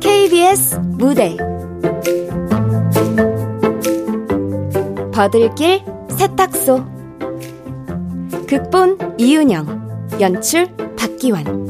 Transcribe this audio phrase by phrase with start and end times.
[0.00, 1.36] KBS 무대.
[5.12, 6.84] 버들길 세탁소.
[8.46, 10.66] 극본 이윤영 연출
[10.96, 11.65] 박기환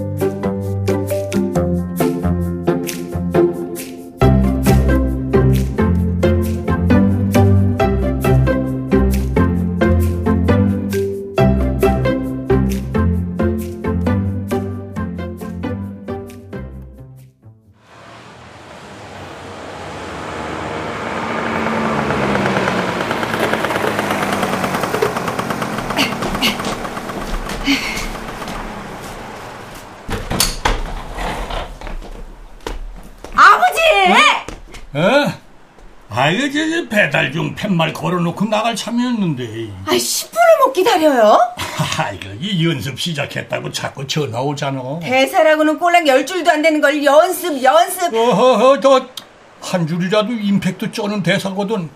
[37.07, 39.71] 배달 중 팻말 걸어놓고 나갈 참이었는데.
[39.87, 41.39] 아, 10분을 못 기다려요?
[41.99, 44.99] 아이고, 이 연습 시작했다고 자꾸 전화 오잖아.
[45.01, 48.13] 대사라고는 꼴랑 열 줄도 안 되는 걸 연습, 연습.
[48.13, 51.91] 어허허, 저한 줄이라도 임팩트 쩌는 대사거든.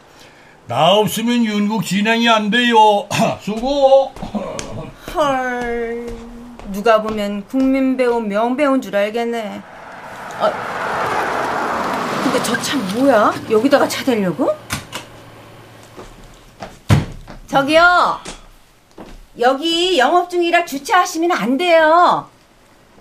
[0.68, 3.08] 나 없으면 연극 진행이 안 돼요.
[3.42, 4.12] 수고.
[5.12, 6.06] 헐,
[6.70, 9.60] 누가 보면 국민 배우 명배우인 줄 알겠네.
[10.38, 10.52] 어,
[12.22, 13.34] 근데 저차 뭐야?
[13.50, 14.69] 여기다가 차 대려고?
[17.50, 18.20] 저기요.
[19.40, 22.28] 여기 영업 중이라 주차하시면 안 돼요.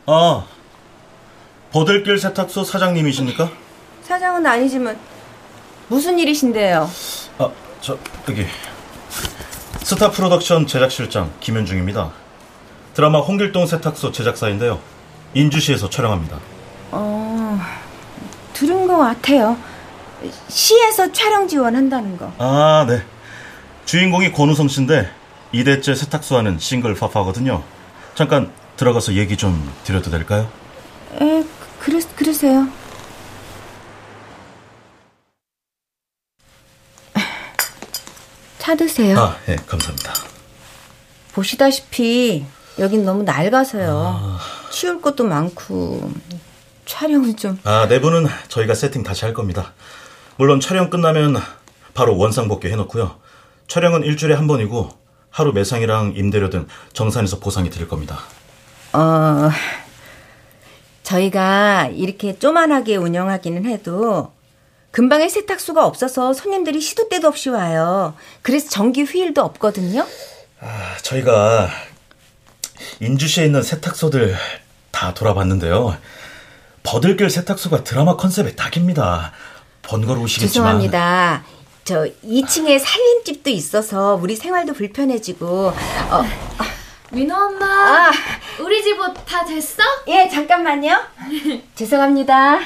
[0.07, 0.43] 아,
[1.71, 3.47] 버들길 세탁소 사장님이십니까?
[4.01, 4.97] 사장은 아니지만
[5.87, 6.89] 무슨 일이신데요?
[7.37, 7.49] 아,
[7.81, 7.95] 저
[8.27, 8.47] 여기
[9.83, 12.11] 스타 프로덕션 제작실장 김현중입니다.
[12.95, 14.79] 드라마 홍길동 세탁소 제작사인데요.
[15.35, 16.39] 인주시에서 촬영합니다.
[16.91, 17.59] 어,
[18.53, 19.55] 들은 것 같아요.
[20.47, 22.31] 시에서 촬영 지원한다는 거.
[22.39, 23.03] 아, 네.
[23.89, 25.09] 주인공이 권우성 씨인데
[25.51, 27.63] 2대째 세탁소 하는 싱글 파파거든요.
[28.13, 30.47] 잠깐 들어가서 얘기 좀 드려도 될까요?
[31.19, 31.43] 에,
[31.79, 32.67] 그러, 그러세요.
[38.59, 39.17] 차 드세요.
[39.17, 40.13] 아, 예, 네, 감사합니다.
[41.33, 42.45] 보시다시피
[42.77, 44.19] 여긴 너무 낡아서요.
[44.21, 44.39] 아...
[44.69, 46.13] 치울 것도 많고
[46.85, 47.57] 촬영은 좀.
[47.63, 49.73] 아, 내부는 저희가 세팅 다시 할 겁니다.
[50.35, 51.37] 물론 촬영 끝나면
[51.95, 53.28] 바로 원상 복귀 해놓고요.
[53.69, 54.89] 촬영은 일주일에 한 번이고
[55.29, 58.19] 하루 매상이랑 임대료 등 정산해서 보상이 드릴 겁니다.
[58.93, 59.49] 어,
[61.03, 64.33] 저희가 이렇게 쪼만하게 운영하기는 해도
[64.91, 68.15] 금방에 세탁소가 없어서 손님들이 시도 때도 없이 와요.
[68.41, 70.05] 그래서 정기 휴일도 없거든요.
[70.59, 71.69] 아, 저희가
[72.99, 74.35] 인주시에 있는 세탁소들
[74.89, 75.95] 다 돌아봤는데요.
[76.81, 79.31] 버들길 세탁소가 드라마 컨셉의 딱입니다.
[79.83, 81.43] 번거로우시겠지만 죄송합니다.
[81.89, 86.23] 저 2층에 살림집도 있어서 우리 생활도 불편해지고 어,
[87.09, 88.11] 민호 엄마 아,
[88.59, 89.81] 우리 집 옷 다 됐어?
[90.07, 91.01] 예 잠깐만요.
[91.73, 92.59] 죄송합니다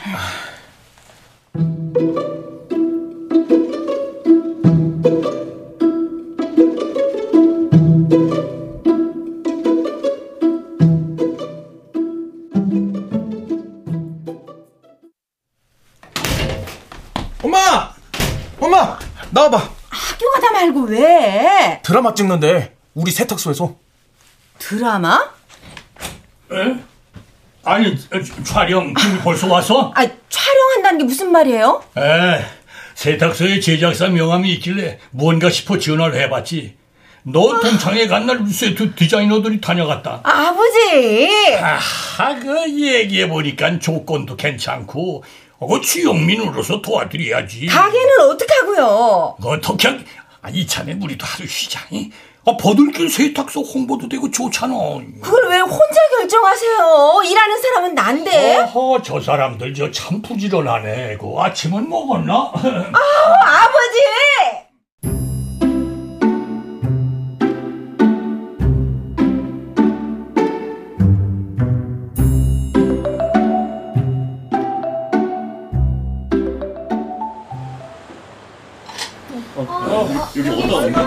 [22.04, 23.76] 드라마 찍는데 우리 세탁소에서.
[24.60, 25.32] 드라마?
[26.52, 26.76] 에?
[27.64, 27.98] 아니
[28.44, 29.94] 촬영 지금 벌써 왔어?
[29.96, 31.82] 아 촬영한다는 게 무슨 말이에요?
[31.98, 32.46] 에
[32.96, 36.76] 세탁소에 제작사 명함이 있길래 뭔가 싶어 전화를 해봤지.
[37.24, 40.20] 너 동창회 간날 세트 디자이너들이 다녀갔다.
[40.24, 41.58] 아버지!
[41.58, 45.24] 아하, 그 얘기해 보니까 조건도 괜찮고,
[45.60, 47.68] 어, 주영민으로서 도와드려야지.
[47.68, 49.38] 가게는 어떡하고요?
[49.42, 49.98] 어떻게,
[50.44, 52.12] 아, 이참에 우리도 하루 쉬자니?
[52.46, 54.74] 아, 버들길 세탁소 홍보도 되고 좋잖아.
[55.22, 57.22] 그걸 왜 혼자 결정하세요?
[57.26, 58.58] 일하는 사람은 난데.
[58.60, 61.18] 어허, 저 사람들 저 참 부지런하네.
[61.18, 62.34] 그 아침은 먹었나?
[62.54, 64.63] 아, 아버지!
[80.36, 81.02] 여기 어디다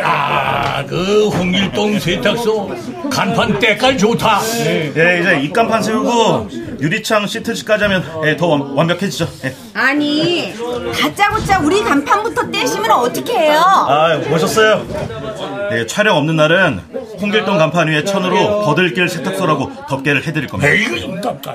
[0.00, 2.70] 야, 그 홍길동 세탁소
[3.10, 4.40] 간판 때깔 좋다.
[4.64, 4.92] 네.
[4.96, 6.48] 예, 이제 입간판 세우고
[6.80, 9.54] 유리창 시트지까지 하면 예, 더 완,벽해지죠 예.
[9.74, 10.52] 아니,
[11.00, 13.60] 다짜고짜 우리 간판부터 떼시면 어떻게 해요?
[13.60, 14.86] 아, 오셨어요.
[15.70, 16.80] 네, 촬영 없는 날은
[17.20, 20.72] 홍길동 간판 위에 천으로 버들길 세탁소라고 덮개를 해드릴 겁니다.
[20.72, 20.86] 에이,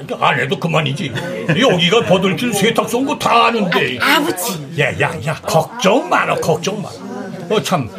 [0.04, 1.12] 이거 안 해도 그만이지.
[1.60, 3.98] 여기가 버들길 세탁소인 거 다 아는데.
[4.00, 4.80] 아버지.
[4.80, 6.96] 야, 야, 야, 걱정 마라, 걱정 마라.
[7.50, 7.90] 어, 참,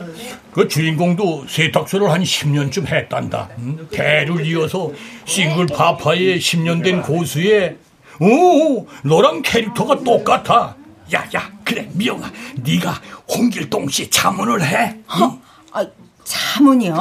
[0.53, 3.49] 그 주인공도 세탁소를 한 10년쯤 했단다.
[3.59, 3.89] 응?
[3.91, 4.91] 대를 이어서
[5.25, 7.77] 싱글 파파의 10년 된 고수에,
[8.21, 10.77] 오, 너랑 캐릭터가 똑같아.
[11.15, 12.31] 야, 야, 그래, 미영아,
[12.63, 14.97] 네가 홍길동 씨 자문을 해.
[15.21, 15.39] 응?
[15.73, 15.85] 아,
[16.27, 16.95] 자문이요?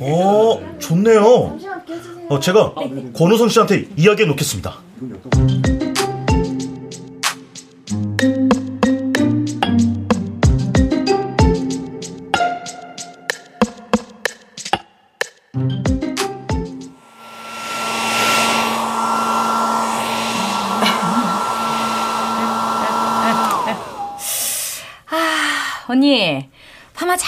[0.00, 1.58] 어, 좋네요.
[2.28, 2.74] 어, 제가
[3.16, 4.78] 권우성 씨한테 이야기해 놓겠습니다.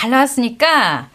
[0.06, 1.10] 잘 나왔으니까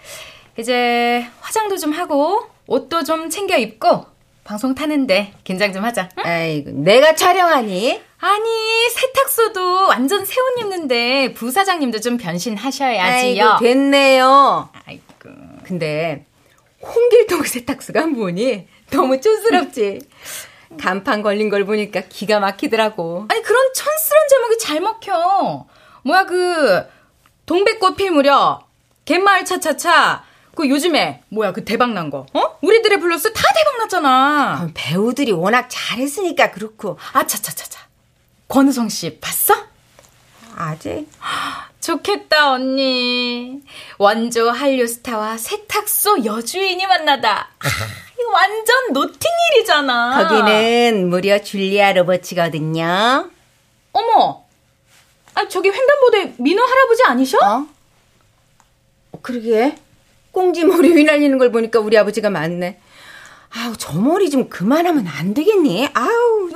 [0.58, 4.06] 이제 화장도 좀 하고 옷도 좀 챙겨 입고
[4.44, 6.10] 방송 타는데 긴장 좀 하자.
[6.18, 6.24] 응?
[6.26, 8.02] 아이고, 내가 촬영하니?
[8.20, 13.46] 아니 세탁소도 완전 새 옷 입는데 부사장님도 좀 변신하셔야지요.
[13.46, 14.70] 아이고, 됐네요.
[14.86, 15.04] 아이고.
[15.64, 16.26] 근데
[16.82, 18.68] 홍길동 세탁소가 뭐니?
[18.90, 20.00] 너무 촌스럽지?
[20.78, 23.26] 간판 걸린 걸 보니까 기가 막히더라고.
[23.30, 25.66] 아니 그런 촌스러운 제목이 잘 먹혀.
[26.04, 26.86] 뭐야 그
[27.46, 28.71] 동백꽃 필 무렵
[29.12, 30.24] 갯마을 차차차
[30.56, 32.26] 그 요즘에 뭐야 그 대박 난 거?
[32.34, 32.58] 어?
[32.62, 34.10] 우리들의 블루스 다 대박 났잖아.
[34.62, 36.98] 아, 배우들이 워낙 잘했으니까 그렇고.
[37.12, 37.82] 아차차차차.
[38.48, 39.54] 권우성 씨 봤어?
[40.56, 41.08] 아직?
[41.82, 43.60] 좋겠다 언니.
[43.98, 47.50] 원조 한류 스타와 세탁소 여주인이 만나다.
[47.60, 47.68] 아,
[48.20, 50.28] 이거 완전 노팅힐이잖아.
[50.28, 53.30] 거기는 무려 줄리아 로버츠거든요.
[53.94, 54.44] 어머.
[55.34, 57.38] 아 저기 횡단보도에 민호 할아버지 아니셔?
[57.40, 57.68] 어?
[59.22, 59.76] 그러게.
[60.32, 62.80] 꽁지 머리 휘날리는 걸 보니까 우리 아버지가 맞네.
[63.54, 65.90] 아우, 저 머리 좀 그만하면 안 되겠니?
[65.94, 66.50] 아우.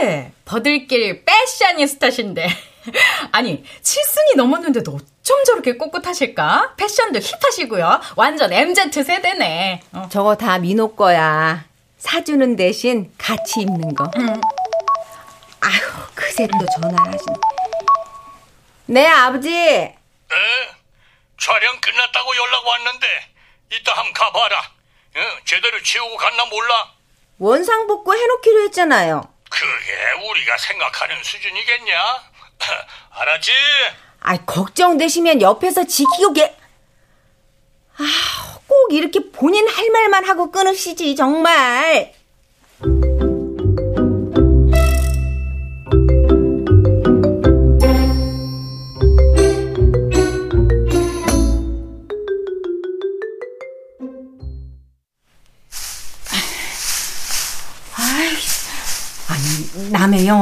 [0.00, 0.32] 왜?
[0.46, 2.48] 버들길 패셔니스타신데.
[3.32, 6.74] 아니, 칠순이 넘었는데도 어쩜 저렇게 꼿꼿하실까?
[6.76, 8.00] 패션도 힙하시고요.
[8.16, 9.82] 완전 MZ 세대네.
[9.92, 10.08] 어.
[10.10, 11.64] 저거 다 민호 거야.
[11.98, 14.04] 사주는 대신 같이 입는 거.
[15.60, 15.80] 아휴,
[16.14, 17.36] 그새 또 전화를 하시네.
[18.86, 19.50] 네, 아버지.
[19.54, 19.96] 에?
[21.40, 23.06] 촬영 끝났다고 연락 왔는데
[23.72, 24.58] 이따 한번 가봐라.
[24.58, 26.92] 어, 제대로 치우고 갔나 몰라.
[27.38, 29.22] 원상복구 해놓기로 했잖아요.
[29.48, 32.22] 그게 우리가 생각하는 수준이겠냐?
[33.10, 33.52] 알았지?
[34.20, 36.54] 아, 걱정되시면 옆에서 지키고 계.
[37.96, 42.12] 아, 꼭 이렇게 본인 할 말만 하고 끊으시지, 정말.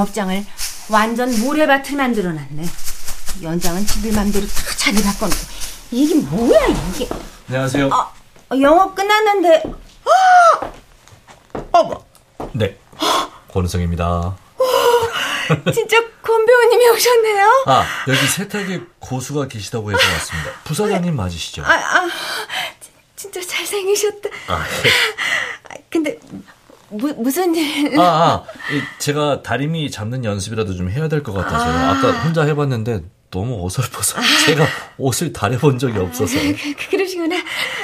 [0.03, 0.45] 영업장을
[0.91, 2.65] 완전 모래밭을 만들어놨네.
[3.43, 5.41] 연장은 지들 맘대로 다 자리 바꿔놓고.
[5.91, 7.09] 이게 뭐야, 이게.
[7.49, 7.91] 안녕하세요.
[7.93, 8.13] 아,
[8.61, 9.63] 영업 끝났는데.
[11.73, 12.05] 어머.
[12.53, 12.79] 네.
[13.53, 14.37] 권우성입니다.
[15.73, 17.65] 진짜 권 배우님이 오셨네요?
[17.67, 20.51] 아, 여기 세탁에 고수가 계시다고 해서 왔습니다.
[20.65, 21.65] 부사장님 맞으시죠?
[21.65, 22.09] 아, 아,
[23.17, 24.29] 진짜 잘생기셨다.
[24.49, 26.19] 아, 아, 근데,
[26.91, 27.99] 무, 무슨 일?
[28.01, 28.45] 아, 아,
[28.99, 31.71] 제가 다리미 잡는 연습이라도 좀 해야 될 것 같아서요.
[31.77, 32.01] 아.
[32.01, 34.17] 까 혼자 해봤는데 너무 어설퍼서
[34.47, 34.65] 제가
[34.97, 36.39] 옷을 다려본 적이 없어서.
[36.39, 37.37] 그, 그러시구나.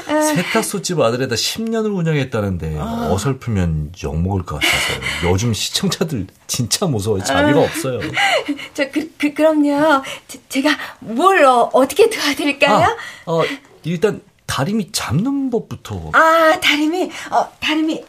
[0.08, 0.20] 아.
[0.22, 3.10] 세탁소집 아들에다 10년을 운영했다는데 아.
[3.12, 7.22] 어설프면 욕먹을 것 같아서 요즘 시청자들 진짜 무서워요.
[7.24, 8.00] 자비가 없어요.
[8.72, 10.02] 저, 그, 그, 그럼요.
[10.48, 12.96] 제, 가뭘 어, 떻게 도와드릴까요?
[13.26, 13.42] 어,
[13.82, 16.10] 일단 다리미 잡는 법부터.
[16.14, 18.02] 아, 다리미, 어, 다리미.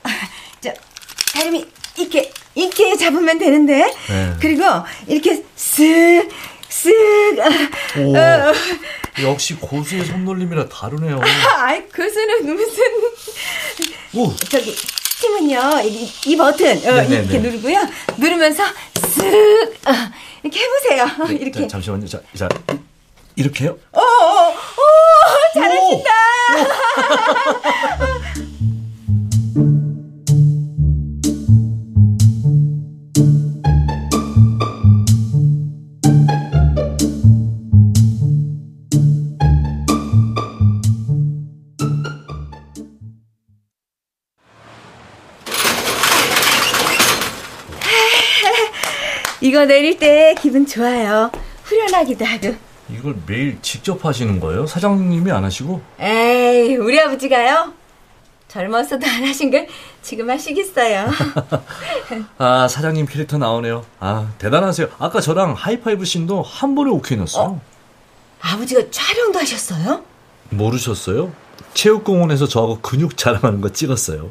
[1.36, 1.66] 저, 다리미,
[1.98, 3.94] 이렇게, 이렇게 잡으면 되는데.
[4.10, 4.34] 네.
[4.40, 4.64] 그리고,
[5.08, 6.30] 이렇게 쓱,
[6.70, 7.98] 쓱.
[8.00, 8.54] 오, 어.
[9.24, 11.20] 역시 고수의 손놀림이라 다르네요.
[11.22, 12.84] 아, 아이, 고수는 무슨.
[14.14, 14.34] 오.
[14.50, 14.76] 저기,
[15.20, 17.80] 팀은요, 이, 이 버튼, 어, 이렇게 누르고요.
[18.18, 18.64] 누르면서
[18.94, 19.92] 쓱, 어,
[20.44, 21.28] 이렇게 해보세요.
[21.28, 21.62] 네, 이렇게.
[21.62, 22.08] 자, 잠시만요.
[22.08, 22.50] 자, 자,
[23.36, 23.78] 이렇게요?
[23.92, 26.12] 오, 오, 오 잘하신다.
[49.66, 51.32] 내릴 때 기분 좋아요.
[51.64, 52.56] 후련하기도 하고.
[52.90, 54.68] 이걸 매일 직접 하시는 거예요?
[54.68, 55.82] 사장님이 안 하시고?
[56.00, 57.74] 에이, 우리 아버지가요?
[58.48, 59.68] 젊어서도 안 하신 걸
[60.02, 61.10] 지금 하시겠어요.
[62.38, 63.84] 아, 사장님 캐릭터 나오네요.
[64.00, 64.88] 아, 대단하세요.
[65.00, 67.44] 아까 저랑 하이파이브 씬도 한 번에 오케이 넣었어요.
[67.46, 67.62] 어?
[68.42, 70.04] 아버지가 촬영도 하셨어요?
[70.52, 71.34] 모르셨어요?
[71.74, 74.30] 체육공원에서 저하고 근육 자랑하는 거 찍었어요.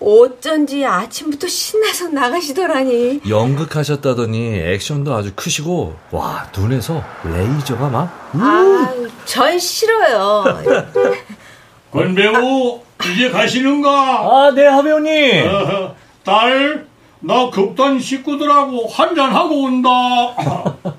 [0.00, 3.20] 어쩐지 아침부터 신나서 나가시더라니.
[3.28, 8.30] 연극하셨다더니 액션도 아주 크시고 와 눈에서 레이저가 막.
[8.34, 10.44] 아, 전 싫어요.
[11.90, 12.80] 권 배우
[13.12, 13.90] 이제 가시는가?
[13.90, 15.48] 아, 네 하배우님.
[15.48, 16.86] 어, 딸,
[17.20, 19.88] 나 급단 식구들하고 한잔 하고 온다.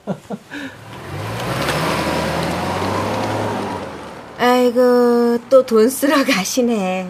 [4.38, 7.10] 아이고 또 돈 쓰러 가시네.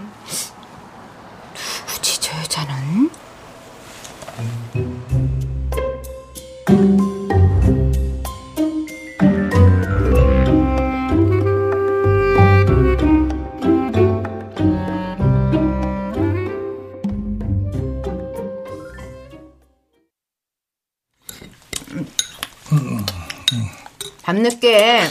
[24.30, 25.02] 밤늦게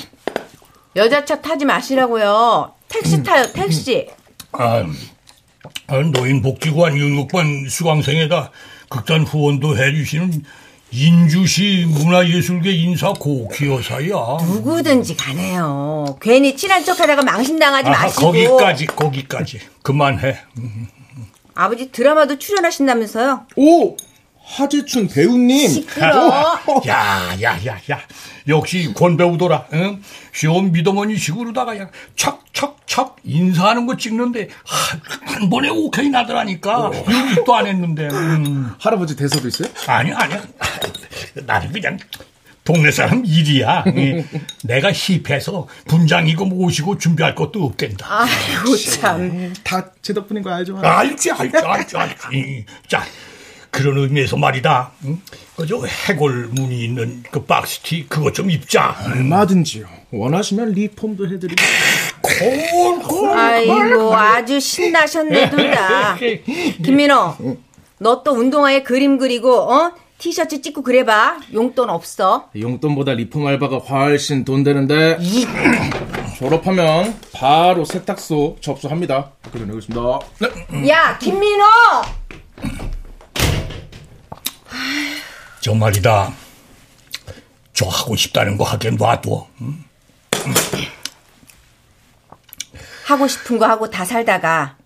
[0.94, 2.72] 여자차 타지 마시라고요.
[2.88, 4.06] 택시 타요, 택시.
[4.52, 4.84] 아,
[5.88, 8.52] 아, 노인복지관 영육반 수강생에다
[8.88, 10.44] 극단 후원도 해주시는
[10.90, 14.08] 인주시 문화예술계 인사 고기여사야.
[14.46, 16.16] 누구든지 가네요.
[16.20, 18.22] 괜히 친한 척하다가 망신당하지 아, 마시고.
[18.22, 19.60] 거기까지, 거기까지.
[19.82, 20.38] 그만해.
[21.54, 23.46] 아버지 드라마도 출연하신다면서요?
[23.56, 23.96] 오!
[24.48, 25.68] 하재춘 배우님.
[25.68, 26.58] 시끄러.
[26.88, 28.00] 야, 야, 야, 야.
[28.48, 29.66] 역시 권 배우더라.
[29.74, 30.02] 응?
[30.32, 35.00] 시험 미더머니 식으로다가 그냥 척척척 인사하는 거 찍는데 한,
[35.34, 36.90] 한 번에 오케이 나더라니까.
[37.08, 38.08] 유입도 안 했는데.
[38.08, 38.72] 음.
[38.78, 39.68] 할아버지 대사도 있어요?
[39.86, 40.42] 아니, 아니야.
[41.46, 41.98] 나는 그냥
[42.64, 43.84] 동네 사람 일이야.
[43.96, 44.24] 예.
[44.64, 48.06] 내가 힙해서 분장이고 모시고 준비할 것도 없겠다.
[48.22, 49.52] 아이고 참.
[49.62, 50.78] 다 제 덕분인 거 알죠?
[50.78, 52.64] 알지, 알지, 알지, 알지.
[52.88, 53.04] 자,
[53.70, 54.90] 그런 의미에서 말이다.
[55.04, 55.20] 응?
[55.56, 58.96] 그저 해골 무늬 있는 그 박스티 그거 좀 입자.
[59.06, 59.86] 얼마든지요.
[60.10, 61.62] 원하시면 리폼도 해드리고.
[63.34, 66.16] 아이고 아주 신나셨네 둘 다.
[66.84, 67.34] 김민호,
[67.98, 71.38] 너 또 운동화에 그림 그리고 어 티셔츠 찍고 그래봐.
[71.54, 72.48] 용돈 없어.
[72.58, 75.18] 용돈보다 리폼 알바가 훨씬 돈 되는데.
[76.38, 79.32] 졸업하면 바로 세탁소 접수합니다.
[79.52, 80.18] 그래 내겠습니다.
[80.72, 80.88] 네.
[80.88, 81.64] 야 김민호.
[85.60, 86.32] 저 말이다.
[87.72, 89.46] 저 하고 싶다는 거 하게 놔둬.
[89.60, 89.84] 응?
[93.06, 94.76] 하고 싶은 거 하고 다 살다가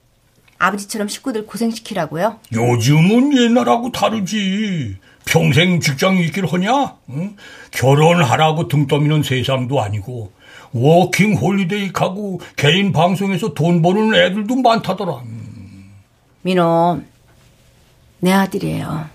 [0.59, 2.39] 아버지처럼 식구들 고생시키라고요?
[2.53, 4.97] 요즘은 옛날하고 다르지.
[5.25, 6.97] 평생 직장 있길 하냐?
[7.11, 7.37] 응?
[7.71, 10.33] 결혼하라고 등 떠미는 세상도 아니고
[10.73, 15.23] 워킹 홀리데이 가고 개인 방송에서 돈 버는 애들도 많다더라.
[16.43, 17.03] 민호,
[18.21, 19.09] 내 아들이에요.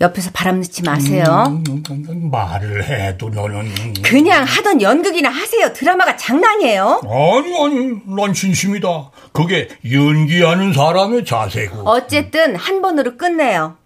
[0.00, 1.24] 옆에서 바람 넣지 마세요.
[1.68, 5.72] 음, 말을 해도 너는 그냥 하던 연극이나 하세요.
[5.72, 7.00] 드라마가 장난이에요?
[7.04, 8.88] 아니 아니 난 진심이다.
[9.32, 11.88] 그게 연기하는 사람의 자세고.
[11.88, 13.76] 어쨌든 한 번으로 끝내요.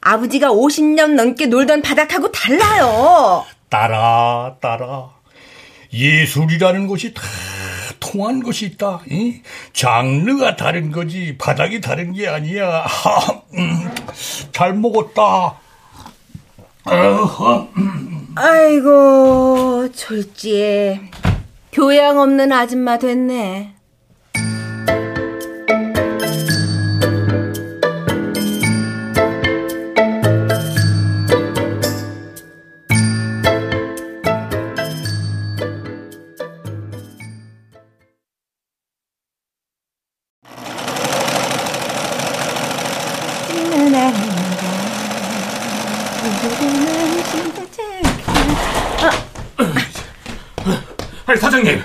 [0.00, 3.44] 아버지가 50년 넘게 놀던 바닥하고 달라요.
[3.70, 5.10] 따라 따라
[5.94, 7.22] 예술이라는 것이 다
[8.00, 9.00] 통한 것이 있다.
[9.08, 9.40] 이?
[9.72, 12.84] 장르가 다른 거지 바닥이 다른 게 아니야.
[12.86, 13.94] 하, 음,
[14.52, 15.58] 잘 먹었다.
[16.86, 18.28] 어허, 음.
[18.34, 21.00] 아이고 졸지에
[21.72, 23.73] 교양 없는 아줌마 됐네.
[51.26, 51.82] 아니 사장님,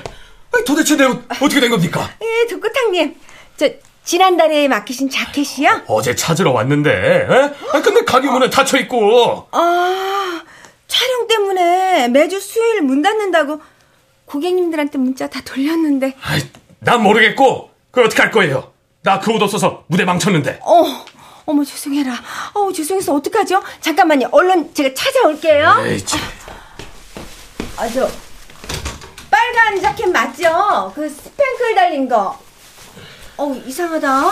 [0.53, 2.09] 아니, 도대체 내옷 어떻게 된 겁니까?
[2.21, 3.15] 예, 독구탕님.
[3.57, 3.69] 저
[4.03, 5.83] 지난달에 맡기신 자켓이요?
[5.87, 7.27] 어제 찾으러 왔는데, 에?
[7.73, 9.47] 아니, 근데 가게 문에 닫혀 있고.
[9.51, 10.41] 아,
[10.87, 13.61] 촬영 때문에 매주 수요일 문 닫는다고
[14.25, 16.15] 고객님들한테 문자 다 돌렸는데.
[16.21, 16.41] 아이,
[16.79, 18.73] 난 모르겠고, 그 어떻게 할 거예요?
[19.01, 20.59] 나 그 옷 없어서 무대 망쳤는데.
[20.63, 20.83] 어,
[21.49, 22.13] 어머 죄송해라.
[22.53, 23.63] 어, 죄송해서 어떡하죠?
[23.81, 24.27] 잠깐만요.
[24.31, 25.83] 얼른 제가 찾아올게요.
[25.87, 26.19] 에이, 참.
[27.75, 28.07] 아, 저
[29.31, 30.91] 빨간 자켓 맞죠?
[30.93, 32.39] 그 스팽클 달린 거.
[33.37, 34.31] 어, 이상하다.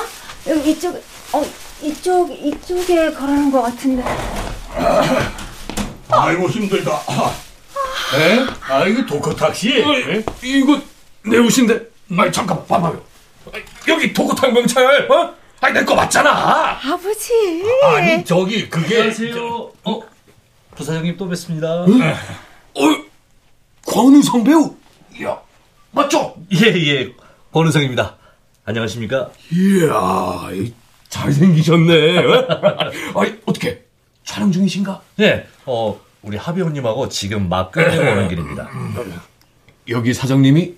[0.49, 0.95] 여기 이쪽,
[1.33, 1.43] 어,
[1.81, 4.03] 이쪽, 이쪽에 걸어놓은 것 같은데.
[6.09, 6.91] 아이고 힘들다.
[8.13, 8.45] 에?
[8.69, 9.81] 아 이거 도커 택시?
[9.81, 9.87] 어,
[10.43, 10.79] 이거
[11.23, 11.81] 내 옷인데.
[12.15, 13.01] 아니 잠깐 봐봐요.
[13.87, 15.33] 여기 도구탕 명찰, 어?
[15.59, 16.79] 아니, 내 거 맞잖아.
[16.83, 17.33] 아버지.
[17.83, 18.97] 아니, 저기, 그게.
[18.97, 19.71] 안녕하세요.
[19.85, 20.01] 어,
[20.75, 21.67] 부사장님 또 뵙습니다.
[21.81, 21.87] 어,
[23.85, 24.75] 권우성 배우.
[25.23, 25.39] 야,
[25.91, 26.35] 맞죠?
[26.53, 27.11] 예, 예.
[27.51, 28.15] 권우성입니다.
[28.65, 29.31] 안녕하십니까?
[29.51, 30.71] 이야, 이
[31.09, 32.17] 잘생기셨네.
[33.15, 33.83] 아니, 어떻게,
[34.23, 35.01] 촬영 중이신가?
[35.21, 38.69] 예, 어, 우리 하비호님하고 지금 막 끝내고 오는 길입니다.
[39.89, 40.75] 여기 사장님이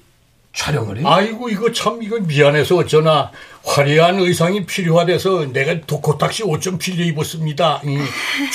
[0.53, 1.03] 촬영을 해?
[1.05, 3.31] 아이고, 이거 참, 이거 미안해서 어쩌나.
[3.63, 7.81] 화려한 의상이 필요하대서 내가 도코탁시 옷 좀 빌려 입었습니다.
[7.85, 7.97] 이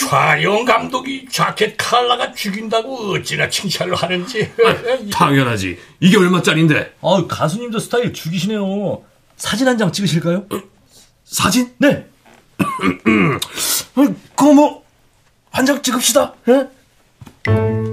[0.08, 4.50] 촬영 감독이 자켓 칼라가 죽인다고 어찌나 칭찬을 하는지.
[5.12, 5.78] 당연하지.
[6.00, 6.94] 이게 얼마짜린데?
[7.00, 9.02] 아, 가수님도 스타일 죽이시네요.
[9.36, 10.46] 사진 한 장 찍으실까요?
[11.24, 11.72] 사진?
[11.78, 12.06] 네.
[14.34, 14.84] 그거 뭐,
[15.50, 16.34] 한 장 찍읍시다.
[16.48, 17.83] 예?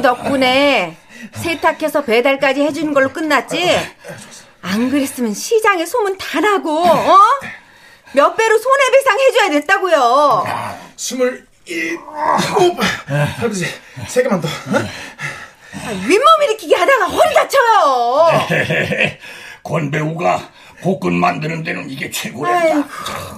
[0.00, 0.96] 덕분에
[1.34, 3.76] 세탁해서 배달까지 해주는 걸로 끝났지?
[4.62, 7.18] 안 그랬으면 시장에 소문 다 나고, 어?
[8.12, 10.44] 몇 배로 손해배상 해줘야 됐다고요.
[10.96, 12.78] 스물 일곱.
[13.06, 13.66] 할아버지,
[14.06, 14.48] 세 개만 더.
[14.48, 18.48] 아, 윗몸 일으키기 하다가 허리 다쳐요.
[19.62, 20.50] 권 배우가
[20.82, 22.74] 복근 만드는 데는 이게 최고란다.
[22.74, 22.84] 아이고.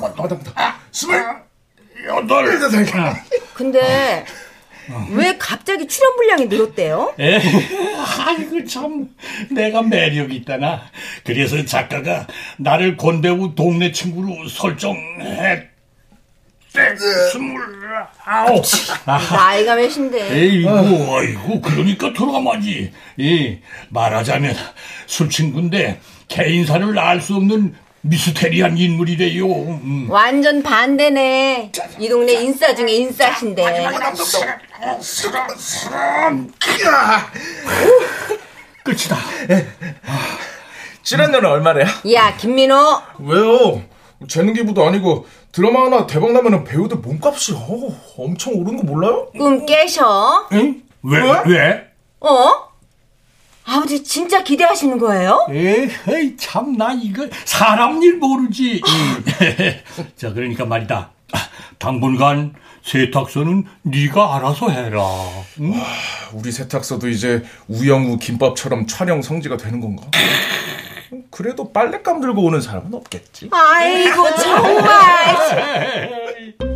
[0.00, 0.76] 맞다, 맞다.
[0.92, 1.24] 스물
[2.06, 2.58] 여덟.
[3.54, 4.24] 근데
[5.10, 7.14] 왜 갑자기 출연 분량이 늘었대요?
[7.20, 7.40] 에,
[8.26, 9.08] 아이고 참
[9.50, 10.82] 내가 매력이 있다나.
[11.24, 12.26] 그래서 작가가
[12.58, 15.70] 나를 권배우 동네 친구로 설정했대.
[17.32, 17.60] 스물
[18.24, 18.64] 아홉.
[19.04, 20.32] 나이가 몇인데?
[20.36, 20.68] 에이구,
[21.16, 22.92] 아이고, 그러니까 돌아가마지.
[23.16, 24.54] 이 말하자면
[25.06, 29.44] 술 친구인데 개인사를 알 수 없는 미스테리한 인물이래요.
[29.46, 30.06] 음.
[30.10, 31.72] 완전 반대네.
[31.98, 33.62] 이 동네 인싸 중에 인싸신데.
[38.82, 39.16] 끝이다.
[41.02, 41.86] 출연료는 얼마래요?
[42.14, 42.76] 야, 김민호.
[43.20, 43.82] 왜요?
[44.28, 49.28] 재능 기부도 아니고 드라마 하나 대박 나면은 배우들 몸값이 어, 엄청 오르는 거 몰라요?
[49.36, 50.48] 꿈 깨셔.
[50.52, 50.82] 응?
[51.02, 51.42] 왜, 왜?
[51.46, 51.84] 왜?
[52.20, 52.69] 어?
[53.70, 55.46] 아버지 진짜 기대하시는 거예요?
[55.48, 58.82] 에이, 참, 나 이거 사람 일 모르지.
[60.16, 61.10] 자, 그러니까 말이다.
[61.78, 65.02] 당분간 세탁소는 네가 알아서 해라.
[65.60, 65.74] 응?
[66.32, 70.02] 우리 세탁소도 이제 우영우 김밥처럼 촬영 성지가 되는 건가?
[71.30, 73.50] 그래도 빨랫감 들고 오는 사람은 없겠지.
[73.52, 76.10] 아이고 정말.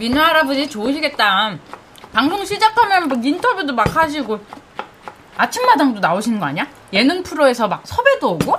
[0.00, 1.58] 민호 할아버지 좋으시겠다.
[2.14, 4.40] 방송 시작하면 막 인터뷰도 막 하시고
[5.36, 6.66] 아침마당도 나오시는 거 아니야?
[6.94, 8.56] 예능 프로에서 막 섭외도 오고?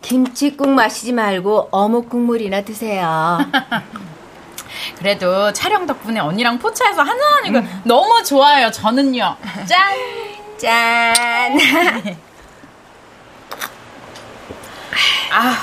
[0.00, 3.38] 김치국 마시지 말고 어묵 국물이나 드세요.
[4.96, 8.70] 그래도 촬영 덕분에 언니랑 포차에서 한잔하니까 너무 좋아요.
[8.70, 9.36] 저는요.
[9.66, 9.94] 짠.
[10.56, 11.58] 짠.
[15.30, 15.56] 아,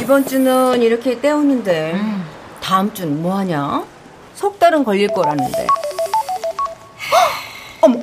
[0.00, 2.00] 이번 주는 이렇게 때우는데
[2.60, 3.91] 다음 주는 뭐 하냐?
[4.34, 5.66] 석 달은 걸릴 거라는데.
[7.12, 7.30] 헉!
[7.82, 7.98] 어머,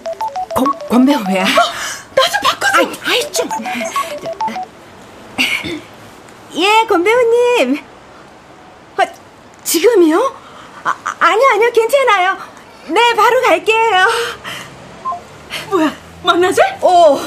[0.56, 1.44] 권, 권 배우야.
[1.44, 2.78] 나도 바꿔줘.
[2.78, 3.48] 아이, 아이 좀.
[6.56, 7.84] 예, 권 배우님.
[8.98, 9.06] 아,
[9.64, 10.36] 지금이요?
[10.84, 12.38] 아, 아니요, 아니요, 괜찮아요.
[12.88, 14.08] 네, 바로 갈게요.
[15.70, 15.94] 뭐야?
[16.24, 16.60] 만나지?
[16.82, 17.18] 오,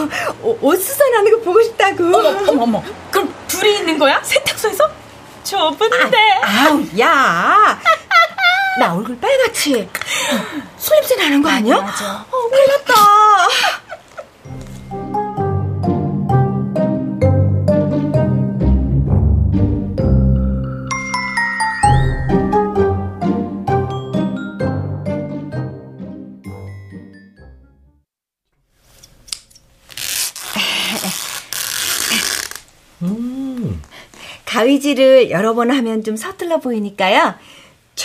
[0.42, 2.04] 오, 옷 수선하는 거 보고 싶다고.
[2.04, 2.82] 어머, 어머, 어머.
[3.10, 4.20] 그럼 둘이 있는 거야?
[4.22, 4.86] 세탁소에서?
[5.44, 6.18] 좁은데.
[6.42, 7.80] 아우, 야.
[8.78, 9.88] 나 얼굴 빨갛지?
[10.78, 11.80] 술 냄새 나는 거 아니야?
[11.80, 12.26] 맞아.
[12.30, 12.94] 어, 큰일 났다.
[34.46, 37.34] 가위질을 여러 번 하면 좀 서툴러 보이니까요.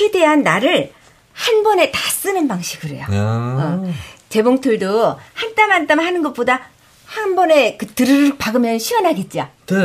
[0.01, 0.93] 최대한 나를
[1.33, 3.05] 한 번에 다 쓰는 방식으로 해요.
[3.10, 3.93] 어,
[4.29, 6.69] 재봉틀도 한 땀 한 땀 하는 것보다
[7.05, 9.47] 한 번에 그 드르륵 박으면 시원하겠죠.
[9.65, 9.75] 네.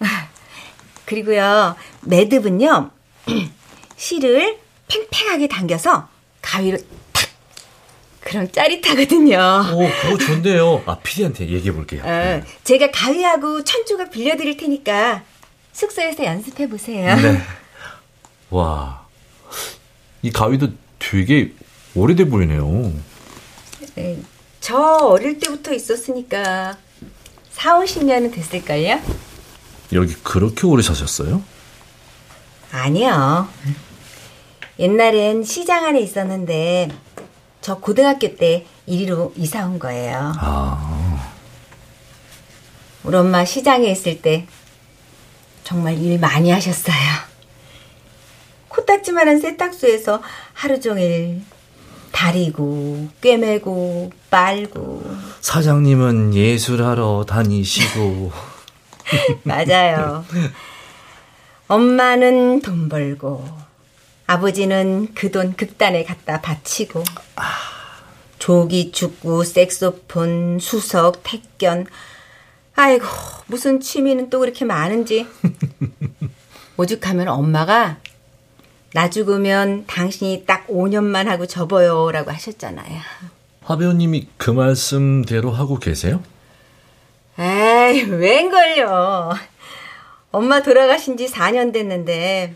[1.06, 2.90] 그리고요, 매듭은요,
[3.96, 6.08] 실을 팽팽하게 당겨서
[6.42, 6.78] 가위로
[7.12, 7.28] 탁!
[8.22, 9.38] 그럼 짜릿하거든요.
[9.72, 10.82] 오, 그거 좋네요.
[10.86, 12.02] 아, 피디한테 얘기해 볼게요.
[12.04, 15.22] 어, 제가 가위하고 천조각 빌려드릴 테니까
[15.72, 17.14] 숙소에서 연습해 보세요.
[17.16, 17.40] 네.
[18.50, 18.99] 와,
[20.22, 21.52] 이 가위도 되게
[21.94, 22.92] 오래돼 보이네요.
[23.94, 24.18] 네,
[24.60, 26.76] 저 어릴 때부터 있었으니까
[27.52, 29.00] 4, 50년은 됐을걸요?
[29.92, 31.42] 여기 그렇게 오래 사셨어요?
[32.70, 33.48] 아니요.
[34.78, 36.88] 옛날엔 시장 안에 있었는데
[37.60, 40.32] 저 고등학교 때 이리로 이사 온 거예요.
[40.38, 41.32] 아,
[43.02, 44.46] 우리 엄마 시장에 있을 때
[45.64, 47.29] 정말 일 많이 하셨어요.
[48.70, 50.22] 코딱지만한 세탁소에서
[50.54, 51.42] 하루 종일
[52.12, 55.02] 다리고 꿰매고 빨고
[55.40, 58.32] 사장님은 예술하러 다니시고.
[59.44, 60.24] 맞아요.
[61.68, 63.44] 엄마는 돈 벌고
[64.26, 67.02] 아버지는 그 돈 극단에 갖다 바치고
[68.38, 71.86] 조기 축구, 색소폰, 수석, 택견
[72.76, 73.04] 아이고
[73.46, 75.26] 무슨 취미는 또 그렇게 많은지
[76.76, 77.98] 오죽하면 엄마가
[78.92, 83.00] 나 죽으면 당신이 딱 5년만 하고 접어요 라고 하셨잖아요.
[83.62, 86.22] 하 배우님이 그 말씀대로 하고 계세요?
[87.38, 89.30] 에이, 웬걸요.
[90.32, 92.54] 엄마 돌아가신 지 4년 됐는데,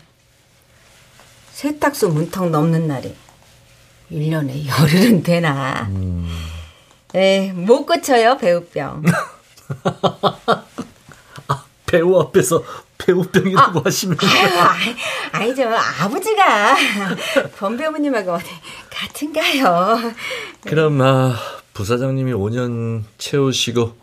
[1.53, 3.15] 세탁소 문턱 넘는 날이
[4.11, 5.89] 1년에 열흘은 되나.
[7.13, 9.03] 에이, 못 고쳐요, 배우병.
[11.85, 12.63] 배우 앞에서
[12.97, 14.17] 배우병이라고 하시면.
[14.21, 14.95] 아유,
[15.31, 16.75] 아니, 저, 아버지가
[17.57, 18.45] 권 배우님하고 어디
[18.89, 20.13] 같은가요?
[20.61, 21.35] 그럼, 아,
[21.73, 23.95] 부사장님이 5년 채우시고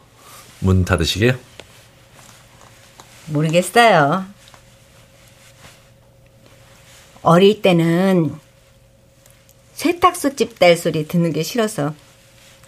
[0.61, 1.35] 문 닫으시게요?
[3.27, 4.27] 모르겠어요.
[7.23, 8.35] 어릴 때는
[9.75, 11.95] 세탁소 집딸 소리 듣는 게 싫어서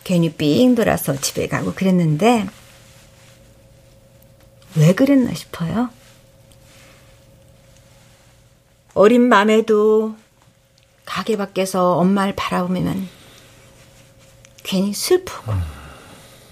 [0.05, 2.47] 괜히 삥 돌아서 집에 가고 그랬는데
[4.77, 5.91] 왜 그랬나 싶어요.
[8.95, 10.17] 어린 맘에도
[11.05, 13.09] 가게 밖에서 엄마를 바라보면
[14.63, 15.53] 괜히 슬프고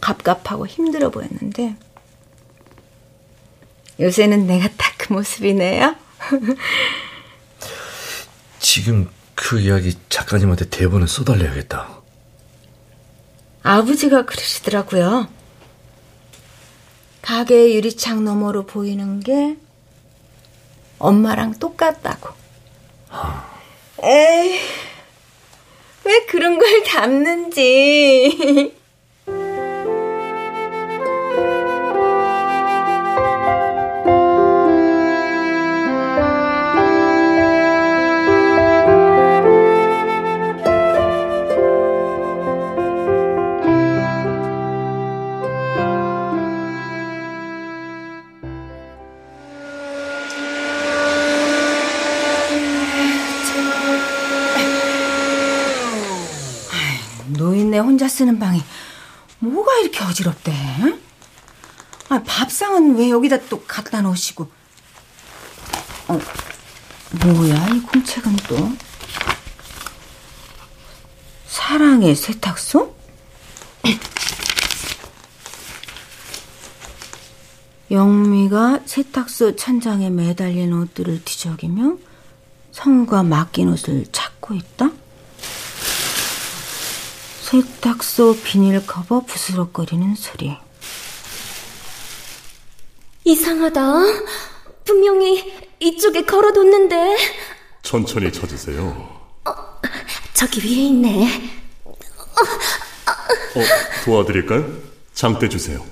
[0.01, 1.77] 갑갑하고 힘들어 보였는데
[4.01, 5.97] 요새는 내가 딱 그 모습이네요.
[8.61, 12.01] 지금 그 이야기 작가님한테 대본을 써달래야겠다.
[13.65, 15.27] 아버지가 그러시더라고요.
[17.21, 19.57] 가게 유리창 너머로 보이는 게
[21.03, 22.31] 엄마랑 똑같다고.
[24.03, 24.61] 에이,
[26.05, 28.75] 왜 그런 걸 담는지.
[58.03, 58.61] 혼자 쓰는 방이
[59.39, 60.53] 뭐가 이렇게 어지럽대?
[62.09, 64.51] 아, 밥상은 왜 여기다 또 갖다 놓으시고?
[66.09, 66.19] 어,
[67.25, 68.73] 뭐야 이 공책은 또?
[71.47, 72.93] 사랑의 세탁소?
[77.93, 81.99] 영미가 세탁소 천장에 매달린 옷들을 뒤적이며
[82.73, 84.91] 성우가 맡긴 옷을 찾고 있다?
[87.53, 90.57] 세탁소 비닐 커버 부스럭거리는 소리.
[93.25, 93.83] 이상하다.
[94.85, 97.19] 분명히 이쪽에 걸어뒀는데
[97.83, 99.21] 천천히 찾으세요.
[100.33, 101.53] 저기 위에 있네.
[101.85, 103.61] 어,
[104.07, 104.73] 도와드릴까요?
[105.13, 105.85] 장대 주세요.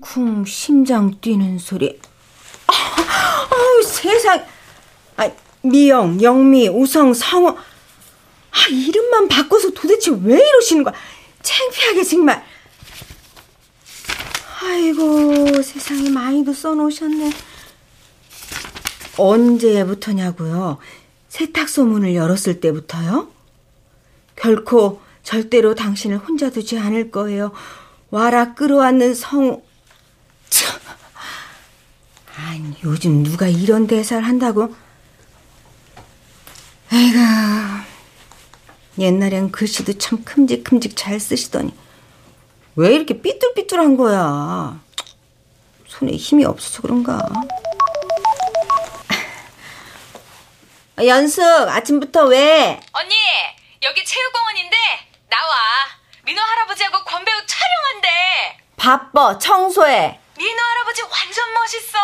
[0.00, 2.00] 쿵쿵 심장 뛰는 소리.
[2.68, 2.72] 아,
[3.50, 4.46] 아우 세상.
[5.16, 5.28] 아,
[5.62, 7.48] 미영, 영미, 우성, 성호.
[7.50, 10.94] 아, 이름만 바꿔서 도대체 왜 이러시는 거야?
[11.42, 12.44] 창피하게 정말.
[14.62, 17.32] 아이고 세상에 많이도 써놓으셨네.
[19.16, 20.78] 언제부터냐고요?
[21.28, 23.28] 세탁소 문을 열었을 때부터요?
[24.36, 27.52] 결코 절대로 당신을 혼자 두지 않을 거예요.
[28.10, 29.62] 와라 끌어안는 성우.
[30.48, 30.80] 참.
[32.36, 34.74] 아니 요즘 누가 이런 대사를 한다고?
[36.92, 37.18] 에이구.
[38.98, 41.74] 옛날엔 글씨도 참 큼직큼직 잘 쓰시더니
[42.76, 44.78] 왜 이렇게 삐뚤삐뚤한 거야?
[45.88, 47.18] 손에 힘이 없어서 그런가?
[51.06, 52.78] 연숙, 아침부터 왜?
[52.92, 53.14] 언니,
[53.82, 54.76] 여기 체육공원인데
[55.30, 55.54] 나와.
[56.24, 58.08] 민호 할아버지하고 권배우 촬영한대.
[58.76, 60.20] 바빠, 청소해.
[60.36, 61.98] 민호 할아버지 완전 멋있어.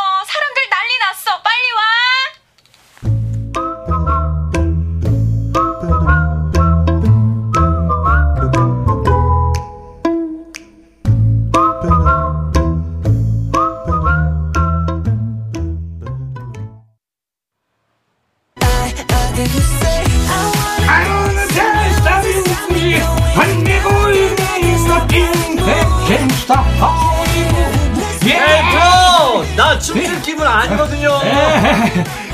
[30.78, 31.20] 기분 아니거든요.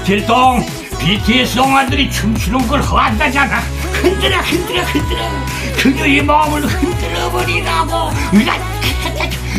[0.04, 0.66] 길동
[0.98, 3.58] BTS 동안들이 춤추는 걸 허한다잖아.
[3.92, 5.20] 흔들어 흔들어 흔들어.
[5.78, 8.10] 그녀의 마음을 흔들어 버리라고.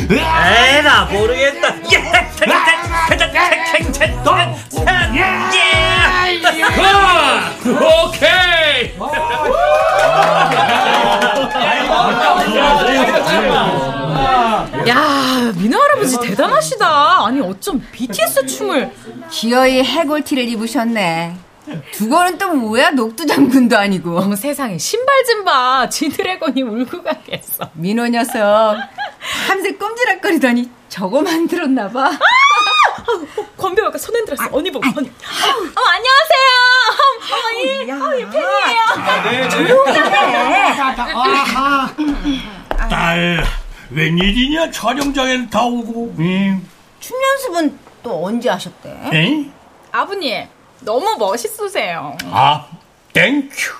[0.07, 1.73] 에나 모르겠다.
[1.91, 1.97] 예,
[8.05, 8.93] 오케이.
[14.87, 15.34] 야,
[16.13, 17.25] 아버지 대단하시다.
[17.25, 18.91] 아니 어쩜 BTS 춤을
[19.31, 21.37] 기어이 해골티를 입으셨네.
[21.93, 22.91] 두거는 또 뭐야?
[22.91, 24.19] 녹두장군도 아니고.
[24.19, 25.89] 어머 세상에 신발 좀 봐.
[25.89, 27.69] 지드래곤이 울고 가겠어.
[27.73, 28.77] 민호 녀석.
[29.47, 32.11] 밤새 꼼지락거리더니 저거 만들었나 봐.
[33.57, 34.47] 권배우가 손 흔들었어.
[34.51, 34.85] 언니 보고.
[34.87, 35.07] 언니.
[35.09, 36.55] 어, 안녕하세요.
[37.31, 38.81] 어머, 이, 어, 이 팬이에요.
[42.89, 43.43] 딸
[43.95, 46.61] 웬일이냐 촬영장에는 다 오고 응.
[46.99, 48.93] 춤 연습은 또 언제 하셨대?
[49.13, 49.49] 에이?
[49.91, 50.43] 아버님,
[50.81, 52.17] 너무 멋있으세요.
[52.25, 52.67] 아
[53.13, 53.73] thank you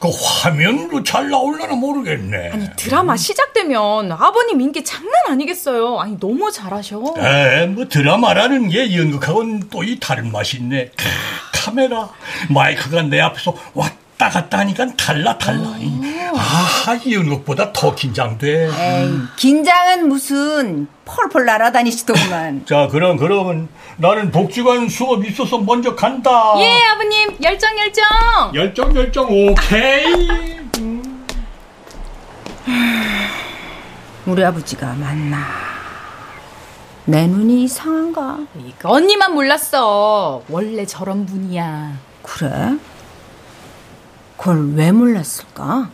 [0.00, 6.00] 그 화면으로 잘 나올려나 모르겠네 아니 드라마 시작되면 아버님 인기 장난 아니겠어요.
[6.00, 7.00] 아니 너무 잘하셔.
[7.18, 10.90] 에, 뭐 드라마라는 게 연극하고는 또 이 다른 맛이 있네.
[10.96, 11.04] 크,
[11.64, 12.08] 카메라,
[12.48, 13.94] 마이크가 내 앞에서 왔다
[14.30, 15.68] 갔다 하니까 달라 달라.
[16.34, 18.70] 아, 이 연극보다 더 긴장돼.
[18.76, 22.64] 에이, 긴장은 무슨 펄펄 날아다니시더구만.
[22.68, 26.30] 자, 그럼 그러면 나는 복지관 수업 있어서 먼저 간다.
[26.58, 28.04] 예, 아버님 열정 열정.
[28.54, 30.50] 열정 열정 오케이.
[34.26, 35.38] 우리 아버지가 맞나?
[37.04, 38.38] 내 눈이 이상한가?
[38.64, 40.42] 이거 언니만 몰랐어.
[40.48, 41.92] 원래 저런 분이야.
[42.22, 42.76] 그래?
[44.42, 45.88] 그걸 왜 몰랐을까?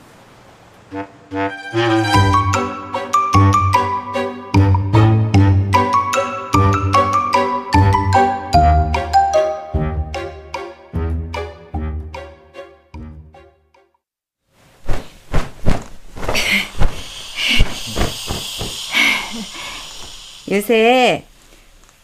[20.50, 21.26] 요새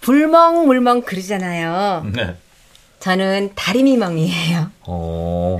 [0.02, 2.04] 불멍물멍 그러잖아요.
[2.14, 2.36] 네.
[3.00, 4.70] 저는 다리미멍이에요.
[4.82, 5.58] 어.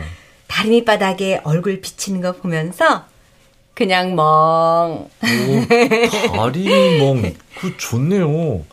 [0.55, 3.07] 다리미 바닥에 얼굴 비치는 거 보면서
[3.75, 5.11] 그냥 멍.
[6.33, 7.35] 다리 멍.
[7.59, 8.65] 그 좋네요.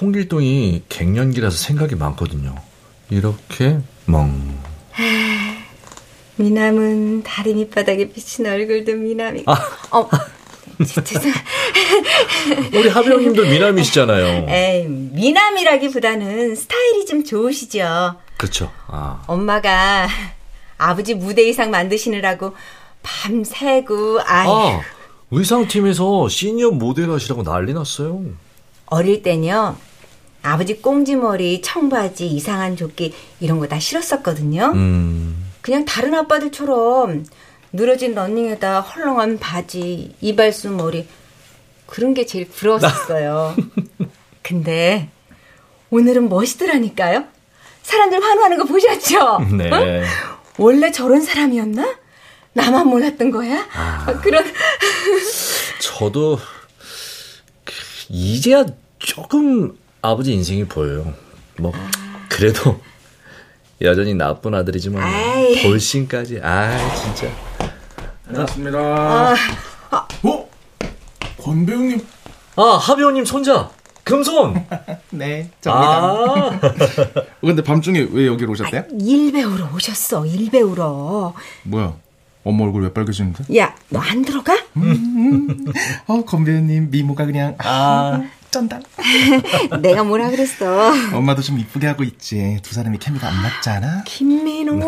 [0.00, 2.54] 홍길동이 갱년기라서 생각이 많거든요.
[3.10, 4.58] 이렇게 멍.
[6.36, 9.42] 미남은 다리미 바닥에 비친 얼굴도 미남이.
[9.44, 9.58] 아.
[9.90, 10.08] 어,
[11.04, 11.30] 죄송.
[12.72, 14.46] 우리 하병님도 미남이시잖아요.
[14.48, 18.14] 에이, 미남이라기보다는 스타일이 좀 좋으시죠.
[18.38, 18.72] 그렇죠.
[18.86, 19.22] 아.
[19.26, 20.08] 엄마가
[20.78, 22.54] 아버지 무대 의상 만드시느라고
[23.02, 24.80] 밤새고 아이 아,
[25.30, 28.22] 의상팀에서 시니어 모델 하시라고 난리 났어요.
[28.86, 29.76] 어릴 땐요
[30.42, 35.50] 아버지 꽁지머리 청바지 이상한 조끼 이런 거 다 싫었었거든요 음.
[35.60, 37.26] 그냥 다른 아빠들처럼
[37.72, 41.06] 늘어진 러닝에다 헐렁한 바지 이발소 머리
[41.86, 43.54] 그런 게 제일 부러웠었어요
[44.42, 45.10] 근데
[45.90, 47.24] 오늘은 멋있더라니까요
[47.82, 49.40] 사람들 환호하는 거 보셨죠?
[49.56, 49.70] 네.
[49.70, 50.04] 응?
[50.58, 51.96] 원래 저런 사람이었나?
[52.52, 53.64] 나만 몰랐던 거야?
[54.22, 54.44] 그런
[55.80, 56.38] 저도
[57.64, 57.72] 그,
[58.08, 58.64] 이제야
[58.98, 61.14] 조금 아버지 인생이 보여요.
[61.58, 61.72] 뭐
[62.28, 62.80] 그래도
[63.80, 65.62] 여전히 나쁜 아들이지만 아이.
[65.62, 67.30] 돌싱까지 아 진짜.
[68.26, 68.78] 반갑습니다.
[69.90, 70.50] 아, 어?
[71.40, 72.04] 권 배우님.
[72.56, 73.70] 아 하비오님 손자
[74.08, 74.66] 금손.
[75.10, 76.58] 네, 아.
[77.40, 78.84] 근데 밤중에 왜 여기로 오셨대요?
[79.00, 81.94] 일 배우러 오셨어 일 배우러 뭐야?
[82.44, 83.44] 엄마 얼굴 왜 빨개지는데?
[83.58, 84.54] 야 너 안 들어가?
[86.06, 88.80] 어, 권 배우님 미모가 그냥 아 쩐다.
[89.82, 92.58] 내가 뭐라 그랬어 엄마도 좀 이쁘게 하고 있지.
[92.62, 94.04] 두 사람이 케미가 안 맞잖아.
[94.06, 94.78] 김민호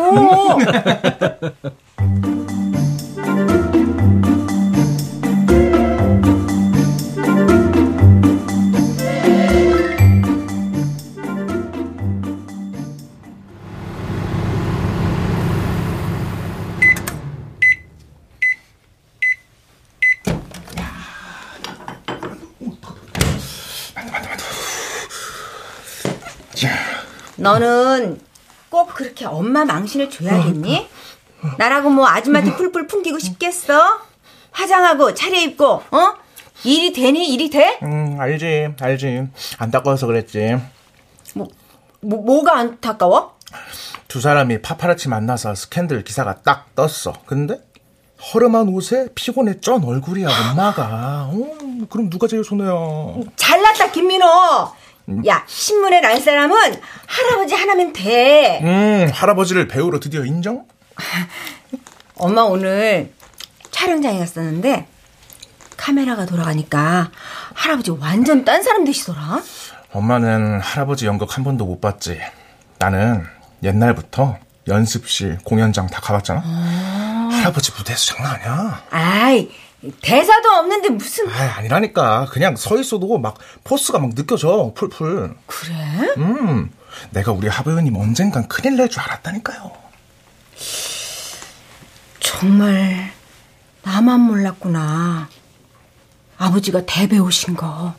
[27.41, 28.21] 너는
[28.69, 30.87] 꼭 그렇게 엄마 망신을 줘야겠니?
[31.57, 33.99] 나라고 뭐 아줌마한테 풀풀 풍기고 싶겠어?
[34.51, 36.13] 화장하고 차려입고 어?
[36.63, 37.79] 일이 되니 일이 돼?
[37.81, 39.27] 음 알지 알지
[39.57, 40.57] 안타까워서 그랬지
[41.33, 41.47] 뭐,
[42.01, 43.37] 뭐 뭐가 안타까워?
[44.07, 47.59] 두 사람이 파파라치 만나서 스캔들 기사가 딱 떴어 근데
[48.33, 52.71] 허름한 옷에 피곤에 쩐 얼굴이야 엄마가 어, 그럼 누가 제일 손해야
[53.35, 54.27] 잘났다 김민호
[55.27, 56.55] 야 신문에 날 사람은
[57.07, 58.59] 할아버지 하나면 돼.
[58.63, 60.65] 음 할아버지를 배우로 드디어 인정?
[62.15, 63.11] 엄마 오늘
[63.71, 64.87] 촬영장에 갔었는데
[65.77, 67.09] 카메라가 돌아가니까
[67.53, 69.41] 할아버지 완전 딴 사람 되시더라.
[69.93, 72.19] 엄마는 할아버지 연극 한 번도 못 봤지.
[72.77, 73.25] 나는
[73.63, 76.41] 옛날부터 연습실 공연장 다 가봤잖아.
[77.31, 78.83] 할아버지 무대에서 장난 아니야.
[78.91, 79.49] 아이
[80.01, 82.27] 대사도 없는데 무슨 아 아니라니까.
[82.31, 85.35] 그냥 서 있어도 막 포스가 막 느껴져 풀풀.
[85.47, 85.75] 그래?
[86.17, 86.69] 음.
[87.11, 89.71] 내가 우리 하부연님 언젠간 큰일 날 줄 알았다니까요.
[92.19, 93.11] 정말
[93.83, 95.29] 나만 몰랐구나.
[96.37, 97.93] 아버지가 대배우신 거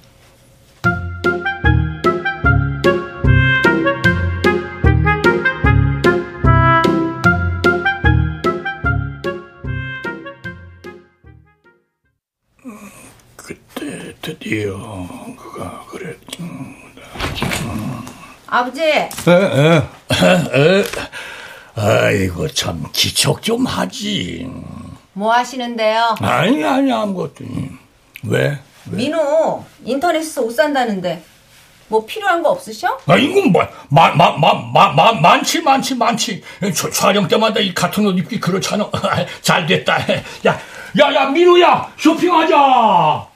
[14.53, 16.19] 드디어 그가 그랬.
[18.47, 19.83] 아버지 에, 에,
[20.55, 20.85] 에.
[21.75, 24.47] 아이고 참 기척 좀 하지.
[25.15, 26.17] 뭐 하시는데요?
[26.21, 27.47] 아니 아니 아무것도.
[28.25, 28.59] 왜?
[28.85, 31.23] 민호 인터넷에서 옷 산다는데
[31.89, 32.99] 뭐 필요한 거 없으셔?
[33.07, 36.43] 아 이건 뭐마마마마 많지 많지 많지.
[36.75, 38.91] 저, 촬영 때마다 이 같은 옷 입기 그렇잖아.
[39.41, 39.97] 잘 됐다.
[40.47, 40.61] 야
[40.99, 43.32] 야야 민우야 쇼핑하자.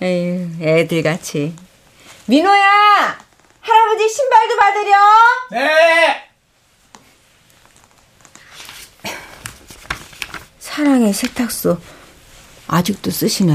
[0.00, 1.54] 에휴 애들같이.
[2.26, 3.18] 민호야!
[3.60, 4.96] 할아버지 신발도 받으려
[5.50, 6.28] 네.
[10.58, 11.78] 사랑의 세탁소.
[12.68, 13.54] 아직도 쓰시네.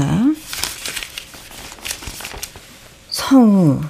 [3.10, 3.80] 성우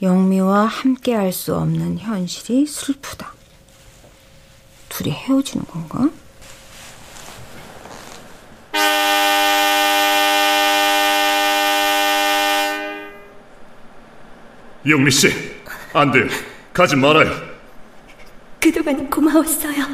[0.00, 3.34] 영미와 함께 할 수 없는 현실이 슬프다.
[4.88, 6.08] 둘이 헤어지는 건가?
[14.86, 15.28] 영미 씨,
[15.92, 16.26] 안 돼요.
[16.72, 17.30] 가지 말아요.
[18.60, 19.84] 그동안 고마웠어요.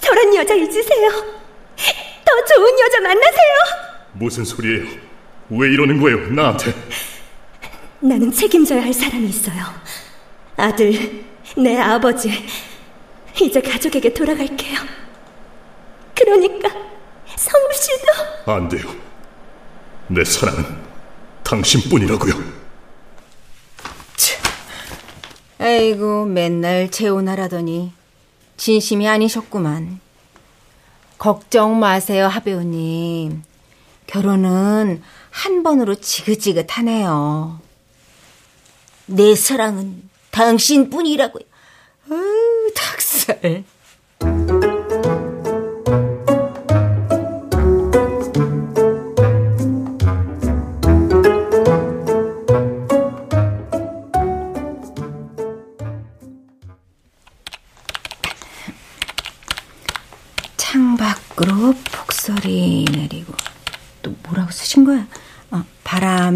[0.00, 1.10] 저런 여자 잊으세요.
[2.24, 3.54] 더 좋은 여자 만나세요.
[4.12, 4.84] 무슨 소리예요?
[5.50, 6.74] 왜 이러는 거예요, 나한테?
[8.00, 9.62] 나는 책임져야 할 사람이 있어요.
[10.56, 11.24] 아들,
[11.56, 12.44] 내 아버지.
[13.40, 14.80] 이제 가족에게 돌아갈게요.
[16.14, 16.68] 그러니까
[17.36, 18.88] 성우 씨도 안 돼요.
[20.08, 20.64] 내 사랑은
[21.44, 22.55] 당신뿐이라고요.
[25.66, 27.92] 아이고 맨날 재혼하라더니
[28.56, 29.98] 진심이 아니셨구만.
[31.18, 33.42] 걱정 마세요 하배우님.
[34.06, 37.60] 결혼은 한 번으로 지긋지긋하네요.
[39.06, 41.42] 내 사랑은 당신뿐이라고요.
[42.10, 43.64] 아유 닭살.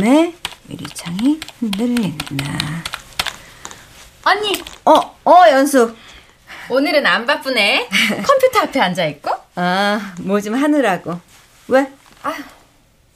[0.01, 0.35] 바람에
[0.71, 2.45] 유리창이 흔들린다.
[4.25, 4.63] 언니.
[4.85, 4.93] 어,
[5.25, 5.95] 어, 연수.
[6.71, 7.89] 오늘은 안 바쁘네.
[8.27, 9.31] 컴퓨터 앞에 앉아 있고.
[9.57, 11.21] 아, 뭐 좀 하느라고.
[11.69, 11.93] 왜?
[12.23, 12.35] 아,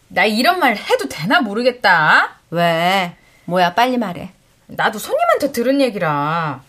[0.08, 2.36] 나 이런 말 해도 되나 모르겠다.
[2.50, 3.16] 왜?
[3.46, 4.30] 뭐야, 빨리 말해.
[4.66, 6.62] 나도 손님한테 들은 얘기라.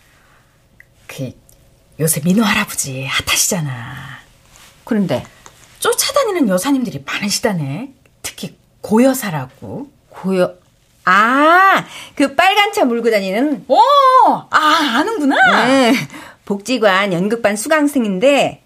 [1.06, 1.32] 그
[2.00, 4.18] 요새 민호 할아버지 핫하시잖아.
[4.84, 5.24] 그런데
[5.78, 7.92] 쫓아다니는 여사님들이 많으시다네.
[8.22, 9.94] 특히 고여사라고.
[10.16, 10.54] 고여
[11.08, 11.84] 아,
[12.16, 13.64] 그 빨간 차 몰고 다니는?
[13.68, 13.78] 오,
[14.50, 15.36] 아, 아는구나.
[15.66, 15.94] 네,
[16.44, 18.60] 복지관 연극반 수강생인데,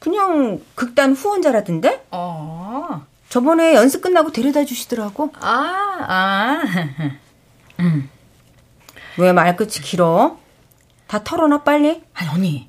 [0.00, 2.06] 그냥 극단 후원자라던데?
[2.10, 3.06] 어.
[3.28, 5.32] 저번에 연습 끝나고 데려다 주시더라고.
[5.40, 6.62] 아, 아.
[7.78, 8.10] 음.
[9.16, 10.38] 왜 말끝이 길어?
[11.06, 12.02] 다 털어놔, 빨리.
[12.14, 12.68] 아니, 언니.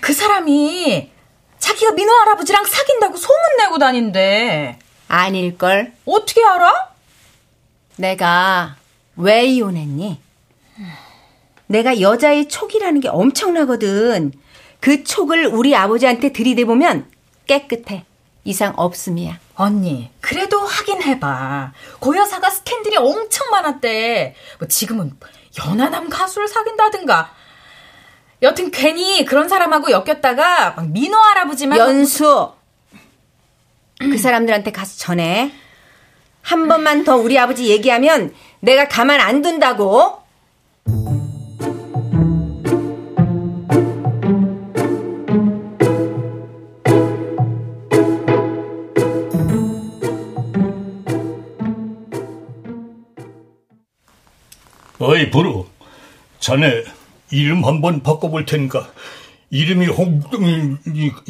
[0.00, 1.12] 그 사람이
[1.60, 4.80] 자기가 민호 할아버지랑 사귄다고 소문내고 다닌대.
[5.06, 5.92] 아닐걸.
[6.06, 6.95] 어떻게 알아?
[7.96, 8.76] 내가
[9.16, 10.20] 왜 이혼했니?
[11.66, 14.32] 내가 여자의 촉이라는 게 엄청나거든.
[14.80, 17.10] 그 촉을 우리 아버지한테 들이대보면
[17.46, 18.04] 깨끗해.
[18.44, 19.40] 이상 없음이야.
[19.56, 21.72] 언니, 그래도 확인해봐.
[21.98, 24.36] 고여사가 스캔들이 엄청 많았대.
[24.60, 25.16] 뭐 지금은
[25.58, 27.34] 연하남 가수를 사귄다든가.
[28.42, 32.52] 여튼 괜히 그런 사람하고 엮였다가 막 민호 할아버지만 연수
[33.98, 35.52] 그 사람들한테 가서 전해
[36.46, 40.22] 한 번만 더 우리 아버지 얘기하면 내가 가만 안 둔다고.
[55.00, 55.66] 어이 부루.
[56.38, 56.84] 자네
[57.32, 58.88] 이름 한번 바꿔볼 테니까
[59.50, 60.20] 이름이 홍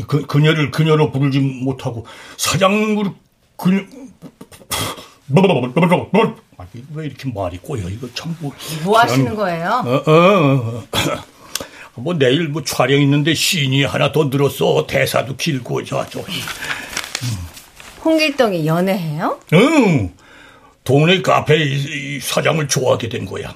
[0.07, 2.05] 그, 그녀를 그녀로 부르지 못하고
[2.37, 3.14] 사장으로
[3.57, 3.81] 그녀
[6.95, 8.53] 왜 이렇게 말이 꼬여 이거 참뭐
[8.85, 9.83] 뭐 하시는 거예요?
[9.85, 10.85] 어, 어, 어.
[11.97, 16.22] 뭐 내일 뭐 촬영 있는데 씬이 하나 더 늘었어 대사도 길고 저저
[18.05, 19.41] 홍길동이 연애해요?
[19.55, 20.12] 응
[20.85, 21.59] 동네 카페
[22.20, 23.55] 사장을 좋아하게 된 거야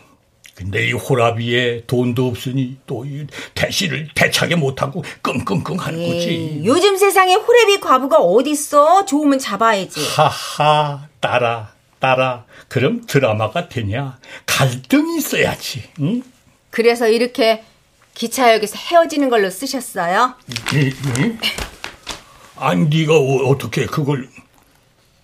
[0.55, 6.61] 근데 이 호라비에 돈도 없으니 또 이 대시를 대차게 못하고 끙끙끙 하는 거지.
[6.65, 9.07] 요즘 세상에 호래비 과부가 어딨어?
[9.07, 10.01] 좋으면 잡아야지.
[10.17, 12.45] 하하, 따라, 따라.
[12.69, 14.19] 그럼 드라마가 되냐?
[14.47, 15.85] 갈등이 있어야지.
[16.01, 16.23] 응?
[16.71, 17.65] 그래서 이렇게
[18.15, 20.35] 기차역에서 헤어지는 걸로 쓰셨어요?
[20.75, 21.39] 이, 이?
[22.57, 24.29] 아니, 네가 어, 떻게 그걸...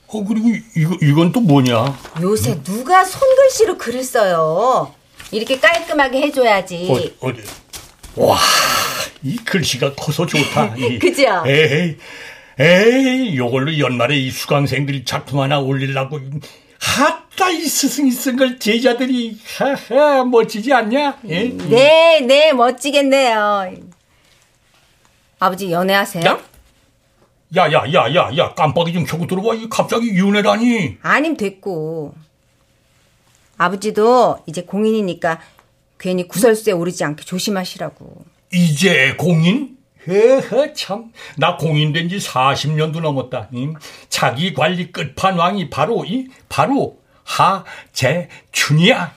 [0.08, 1.98] 어, 그리고 이거, 이건 또 뭐냐?
[2.20, 4.94] 요새 누가 손글씨로 글을 써요?
[5.32, 6.88] 이렇게 깔끔하게 해줘야지.
[6.90, 7.42] 어디, 어디.
[8.14, 8.38] 와,
[9.22, 10.76] 이 글씨가 커서 좋다.
[10.76, 10.98] 이.
[11.00, 11.42] 그죠?
[11.46, 11.96] 에이,
[12.58, 16.18] 에이, 요걸로 연말에 이 수강생들이 작품 하나 올리려고.
[16.80, 21.18] 하따, 이 스승이 쓴 걸 제자들이, 하하, 멋지지 않냐?
[21.28, 21.44] 예?
[21.48, 23.74] 네, 네, 멋지겠네요.
[25.38, 26.24] 아버지 연애하세요?
[26.24, 26.40] 야?
[27.56, 29.54] 야, 야, 야, 야, 야, 깜빡이 좀 켜고 들어와.
[29.54, 30.96] 이 갑자기 연애라니.
[31.02, 32.14] 아님 됐고.
[33.58, 35.40] 아버지도 이제 공인이니까
[35.98, 38.24] 괜히 구설수에 오르지 않게 조심하시라고.
[38.52, 39.75] 이제 공인?
[40.08, 41.12] 헤헤 참.
[41.36, 43.48] 나 공인된 지 40년도 넘었다.
[43.54, 43.74] 응?
[44.08, 49.14] 자기 관리 끝판왕이 바로 이 바로 하재춘이야.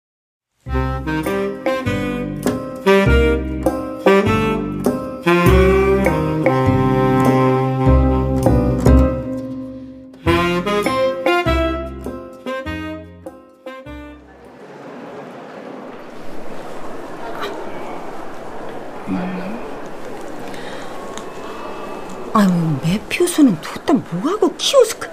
[23.39, 25.09] 매표소는 뒀다 뭐하고 키오스크.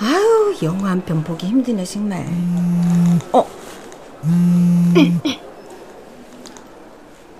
[0.00, 2.24] 아유, 영화 한 편 보기 힘드네, 정말.
[3.32, 3.48] 어.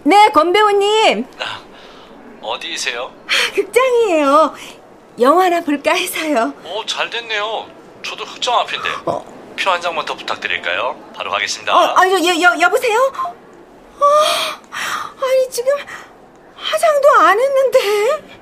[0.04, 1.26] 네, 건배우님.
[2.42, 3.12] 어디세요?
[3.54, 4.54] 극장이에요.
[5.20, 6.52] 영화나 볼까 해서요.
[6.64, 7.66] 오, 잘 됐네요.
[8.02, 8.88] 저도 극장 앞인데.
[9.60, 10.96] 표한 장만 더 부탁드릴까요?
[11.16, 11.74] 바로 가겠습니다.
[11.76, 13.12] 어, 아니, 여, 여, 여보세요?
[14.00, 14.04] 어,
[15.20, 15.72] 아니, 지금
[16.56, 18.37] 화장도 안 했는데.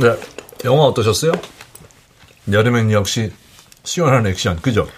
[0.00, 0.16] 네,
[0.64, 1.32] 영화 어떠셨어요?
[2.50, 3.32] 여름엔 역시
[3.84, 4.88] 시원한 액션, 그죠?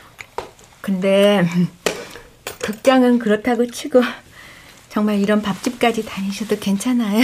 [0.80, 1.46] 근데
[2.60, 4.02] 극장은 그렇다고 치고
[4.90, 7.20] 정말 이런 밥집까지 다니셔도 괜찮아요?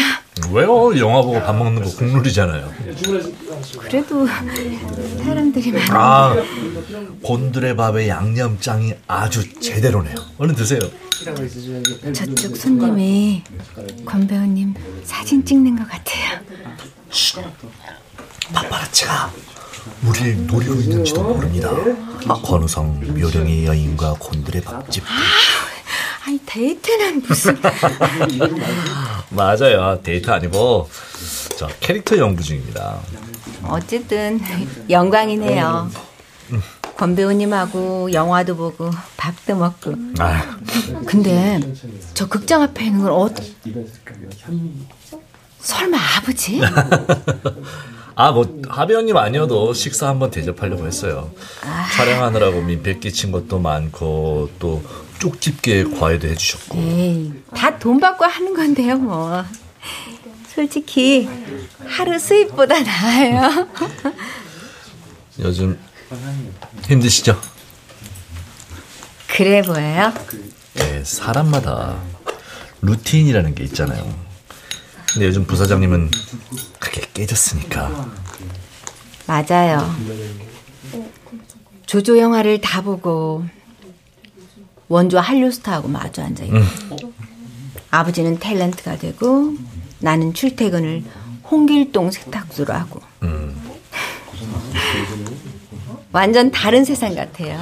[0.52, 0.96] 왜요?
[0.98, 2.72] 영화 보고 밥 먹는 거 국룰이잖아요.
[3.80, 4.26] 그래도
[5.24, 6.36] 사람들이 많이 아,
[7.22, 10.14] 곤드레 밥에 양념장이 아주 제대로네요.
[10.38, 10.78] 얼른 드세요.
[12.14, 13.42] 저쪽 손님이
[14.04, 16.40] 권 배우님 사진 찍는 것 같아요.
[18.52, 19.32] 파파라치가
[20.06, 21.70] 우리를 노리고 있는지도 모릅니다.
[22.44, 25.02] 권우성 묘령의 여인과 곤드레 밥집.
[26.26, 27.56] 아니 데이트는 무슨
[29.30, 30.00] 맞아요.
[30.02, 30.88] 데이트 아니고
[31.56, 32.98] 저 캐릭터 연구 중입니다.
[33.64, 34.40] 어쨌든
[34.90, 35.90] 영광이네요.
[36.96, 39.94] 권 배우님하고 영화도 보고 밥도 먹고.
[40.18, 40.58] 아,
[41.06, 41.60] 근데
[42.14, 43.28] 저 극장 앞에 있는 건 어?
[45.66, 46.60] 설마 아버지?
[48.14, 51.32] 아, 뭐, 하배우님 아니어도 식사 한번 대접하려고 했어요.
[51.96, 54.82] 촬영하느라고 민폐 끼친 것도 많고, 또,
[55.18, 56.78] 쪽집게 과외도 해주셨고.
[57.54, 59.44] 다 돈 받고 하는 건데요, 뭐.
[60.54, 61.28] 솔직히
[61.86, 63.66] 하루 수입보다 나아요.
[65.40, 65.78] 요즘
[66.88, 67.38] 힘드시죠?
[69.26, 70.12] 그래 보여요?
[70.74, 71.96] 네, 사람마다
[72.80, 74.25] 루틴이라는 게 있잖아요.
[75.16, 76.10] 근데 요즘 부사장님은
[76.78, 78.06] 그게 깨졌으니까.
[79.26, 79.90] 맞아요.
[81.86, 83.42] 조조 영화를 다 보고
[84.88, 86.68] 원조 한류 스타하고 마주 앉아 있고 음.
[87.90, 89.54] 아버지는 탤런트가 되고
[90.00, 91.02] 나는 출퇴근을
[91.50, 93.58] 홍길동 세탁소로 하고 음.
[96.12, 97.58] 완전 다른 세상 같아요.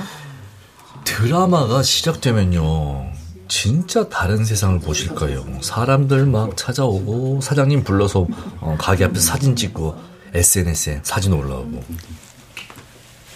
[1.05, 3.13] 드라마가 시작되면요.
[3.49, 5.45] 진짜 다른 세상을 보실 거예요.
[5.63, 8.27] 사람들 막 찾아오고 사장님 불러서
[8.61, 9.97] 어, 가게 앞에서 사진 찍고
[10.33, 11.83] SNS에 사진 올라오고.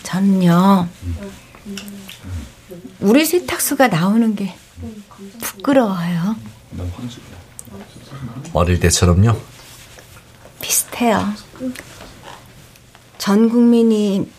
[0.03, 0.89] 저는요.
[3.01, 4.55] 우리 세탁소가 나오는 게
[5.41, 6.37] 부끄러워요.
[8.53, 9.37] 어릴 때처럼요?
[10.61, 11.33] 비슷해요.
[13.19, 14.31] 전 국민이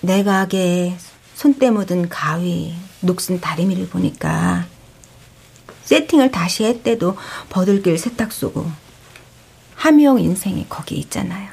[0.00, 0.96] 내 가게에
[1.34, 4.66] 손때 묻은 가위, 녹슨 다리미를 보니까
[5.84, 7.16] 세팅을 다시 했대도
[7.50, 8.70] 버들길 세탁소고
[9.74, 11.50] 함용 인생이 거기 있잖아요.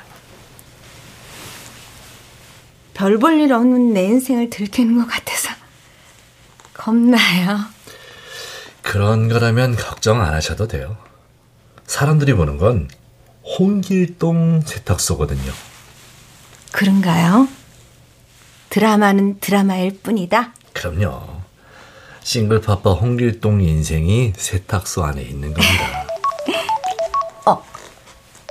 [2.93, 5.49] 별 볼 일 없는 내 인생을 들키는 것 같아서
[6.73, 7.59] 겁나요.
[8.81, 10.97] 그런 거라면 걱정 안 하셔도 돼요.
[11.87, 12.89] 사람들이 보는 건
[13.59, 15.51] 홍길동 세탁소거든요.
[16.71, 17.47] 그런가요?
[18.69, 20.53] 드라마는 드라마일 뿐이다?
[20.73, 21.40] 그럼요.
[22.23, 26.05] 싱글파파 홍길동 인생이 세탁소 안에 있는 겁니다.
[27.47, 27.63] 어,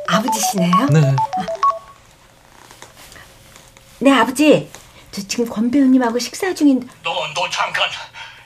[0.08, 0.86] 아버지시네요?
[0.90, 1.16] 네.
[4.00, 4.70] 네, 아버지.
[5.12, 7.88] 저 지금 권 배우님하고 식사 중인 너, 너 잠깐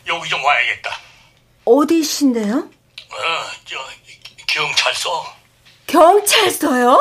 [0.07, 0.91] 여기 좀 와야겠다.
[1.65, 2.57] 어디신데요?
[2.57, 3.17] 어,
[3.65, 3.77] 저
[4.47, 5.25] 경찰서.
[5.87, 6.99] 경찰서요?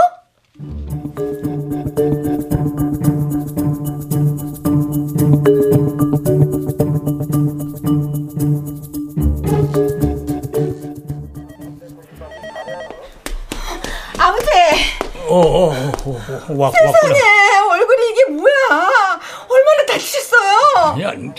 [16.58, 17.74] 와, 세상에 왔구나.
[17.74, 19.20] 얼굴이 이게 뭐야?
[19.50, 20.94] 얼마나 다치셨어요?
[20.96, 21.36] 그냥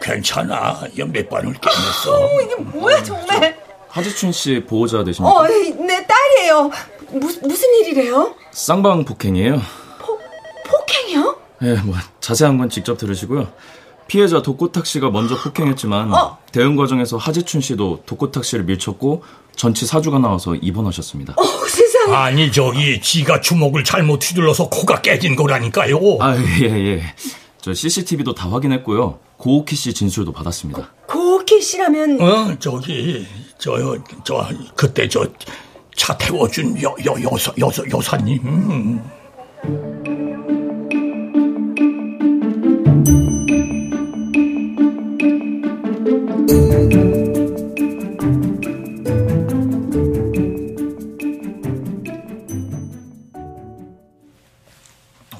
[0.00, 0.80] 괜찮아.
[0.96, 2.12] 몇 번을 깨냈어.
[2.14, 3.58] 어, 이게 뭐야 정말?
[3.88, 5.34] 하지춘 씨 보호자 되십니까?
[5.34, 6.70] 어, 내 딸이에요.
[7.10, 8.34] 무, 무슨 일이래요?
[8.50, 9.60] 쌍방 폭행이에요.
[10.66, 11.36] 폭행이요?
[11.62, 13.48] 예, 뭐 자세한 건 직접 들으시고요.
[14.08, 16.38] 피해자 독고탁 씨가 먼저 폭행했지만 어.
[16.52, 19.24] 대응 과정에서 하지춘 씨도 독고탁 씨를 밀쳤고
[19.56, 21.34] 전치 사주가 나와서 입원하셨습니다.
[21.36, 21.42] 어.
[22.14, 25.98] 아니 저기 지가 주먹을 잘못 휘둘러서 코가 깨진 거라니까요.
[26.20, 27.02] 아, 예, 예.
[27.60, 29.18] 저 CCTV도 다 확인했고요.
[29.38, 30.92] 고옥희 씨 진술도 받았습니다.
[31.08, 33.26] 고옥희 씨라면 어 저기
[33.58, 33.98] 저저
[34.76, 35.26] 그때 저
[35.96, 39.02] 차 태워준 여, 여, 여사, 여사, 여사님 음.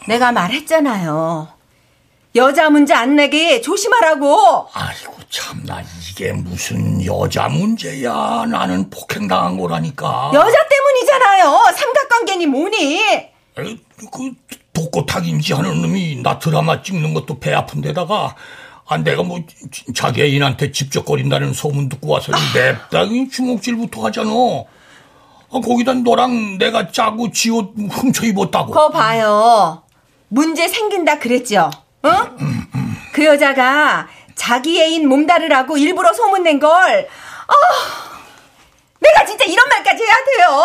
[0.06, 1.48] 내가 말했잖아요.
[2.36, 4.68] 여자 문제 안 내게 조심하라고.
[4.72, 11.64] 아이고 참나 이게 무슨 여자 문제야 나는 폭행당한 거라니까 여자 때문이잖아요.
[11.74, 13.00] 삼각관계니 뭐니.
[13.58, 13.80] 에이,
[14.12, 14.32] 그
[14.74, 18.36] 독고탁인지 하는 놈이 나 드라마 찍는 것도 배 아픈 데다가
[18.86, 19.40] 아 내가 뭐
[19.72, 27.30] 지- 자기 애인한테 집적거린다는 소문 듣고 와서 냅다이 주먹질부터 하잖아 아, 거기다 너랑 내가 짜고
[27.32, 29.82] 지옷 훔쳐 입었다고 거 봐요.
[30.28, 31.70] 문제 생긴다 그랬죠.
[32.02, 32.10] 어?
[33.12, 36.70] 그 여자가 자기 애인 몸다르라고 일부러 소문낸 걸.
[37.48, 37.54] 아,
[39.00, 40.64] 내가 진짜 이런 말까지 해야 돼요?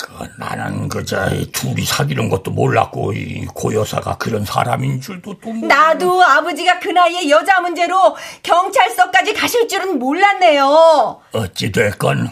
[0.00, 5.68] 그, 나는 그저 이 둘이 사귀는 것도 몰랐고 이 고여사가 그런 사람인 줄도 또 뭐.
[5.68, 11.20] 나도 아버지가 그 나이에 여자 문제로 경찰서까지 가실 줄은 몰랐네요.
[11.32, 12.30] 어찌 됐건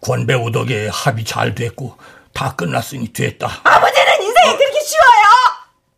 [0.00, 1.96] 권 배우 덕에 합의 잘 됐고
[2.32, 5.24] 다 끝났으니 됐다 아버지는 인생이 그렇게 쉬워요.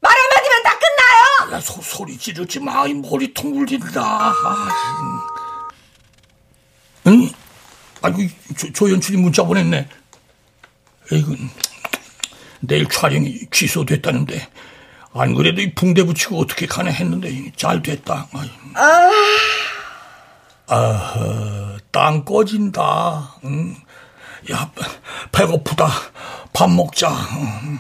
[0.01, 1.57] 말 한마디면 다 끝나요.
[1.57, 2.87] 야, 소, 소리 지르지 마.
[2.87, 4.01] 이 머리통 물린다.
[4.03, 4.69] 아,
[7.07, 7.29] 응?
[8.01, 8.19] 아이고,
[8.57, 9.89] 조, 조연출이 문자 보냈네.
[11.13, 11.37] 에이구,
[12.61, 14.49] 내일 촬영이 취소됐다는데.
[15.15, 18.29] 안 그래도 이 붕대 붙이고 어떻게 가나 했는데 잘 됐다.
[18.33, 18.51] 아이.
[20.69, 23.37] 아, 땅 꺼진다.
[23.45, 23.75] 응?
[24.53, 24.71] 야,
[25.33, 25.89] 배고프다.
[26.53, 27.11] 밥 먹자.
[27.11, 27.79] 응.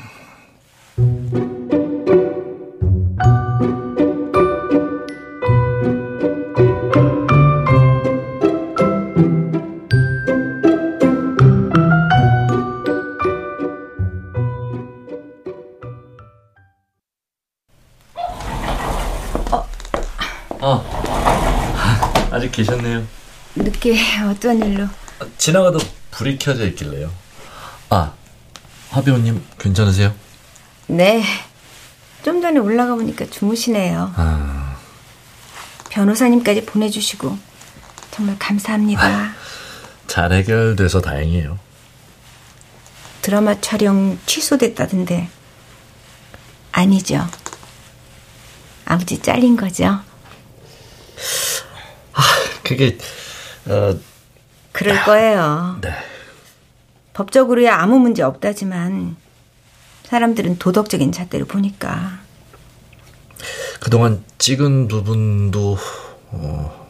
[20.60, 20.84] 아,
[22.32, 23.06] 아직 계셨네요.
[23.54, 23.96] 늦게
[24.30, 24.86] 어떤 일로?
[25.36, 25.78] 지나가다
[26.10, 27.10] 불이 켜져 있길래요.
[27.90, 28.12] 아,
[28.90, 30.12] 하배우님 괜찮으세요?
[30.88, 31.22] 네.
[32.22, 34.12] 좀 전에 올라가 보니까 주무시네요.
[34.16, 34.76] 아,
[35.90, 37.38] 변호사님까지 보내주시고
[38.10, 39.32] 정말 감사합니다.
[40.06, 41.58] 잘 해결돼서 다행이에요.
[43.22, 45.28] 드라마 촬영 취소됐다던데
[46.72, 47.26] 아니죠?
[48.86, 50.00] 아버지 잘린 거죠?
[52.14, 52.22] 아,
[52.64, 52.96] 그게
[53.66, 53.94] 어...
[54.72, 55.78] 그럴 거예요.
[55.82, 55.92] 네.
[57.12, 59.16] 법적으로야 아무 문제 없다지만
[60.08, 62.20] 사람들은 도덕적인 잣대로 보니까
[63.78, 65.76] 그동안 찍은 부분도
[66.30, 66.88] 어,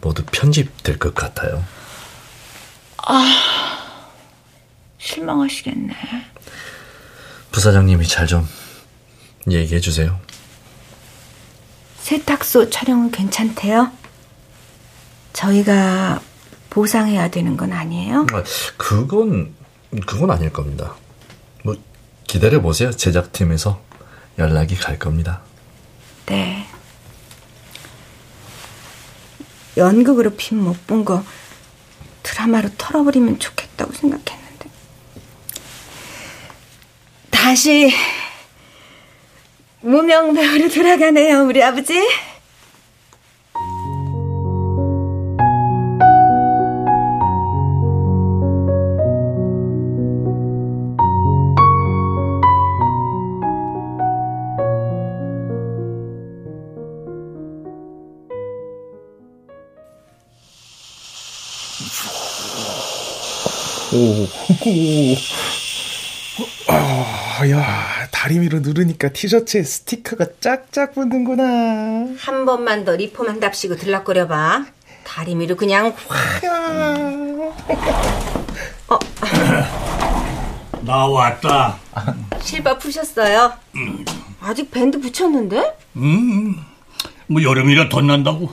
[0.00, 1.64] 모두 편집될 것 같아요.
[3.06, 3.24] 아
[4.98, 5.94] 실망하시겠네.
[7.52, 8.46] 부사장님이 잘 좀
[9.48, 10.18] 얘기해 주세요.
[12.00, 13.90] 세탁소 촬영은 괜찮대요?
[15.32, 16.20] 저희가
[16.70, 18.26] 보상해야 되는 건 아니에요?
[18.32, 18.42] 아,
[18.76, 19.54] 그건
[20.06, 20.94] 그건 아닐 겁니다.
[22.28, 22.90] 뭐 기다려 보세요.
[22.92, 23.82] 제작팀에서
[24.38, 25.40] 연락이 갈 겁니다.
[26.26, 26.66] 네.
[29.78, 31.24] 연극으로 핀못본 거
[32.22, 34.68] 드라마로 털어버리면 좋겠다고 생각했는데.
[37.30, 37.90] 다시
[39.80, 41.94] 무명 배우로 돌아가네요, 우리 아버지.
[63.98, 65.16] 오, 오.
[66.68, 72.14] 아, 야, 다리 위로 누르니까 티셔츠에 스티커가 짝짝 붙는구나.
[72.16, 74.66] 한 번만 더 리폼한 답시고 들락거려봐.
[75.02, 76.44] 다리미로 그냥 확.
[78.88, 78.98] 어.
[80.82, 81.78] 나 왔다.
[82.40, 83.52] 실밥 푸셨어요?
[84.40, 85.76] 아직 밴드 붙였는데?
[85.96, 86.54] 음,
[87.26, 88.52] 뭐 여름이라 덧난다고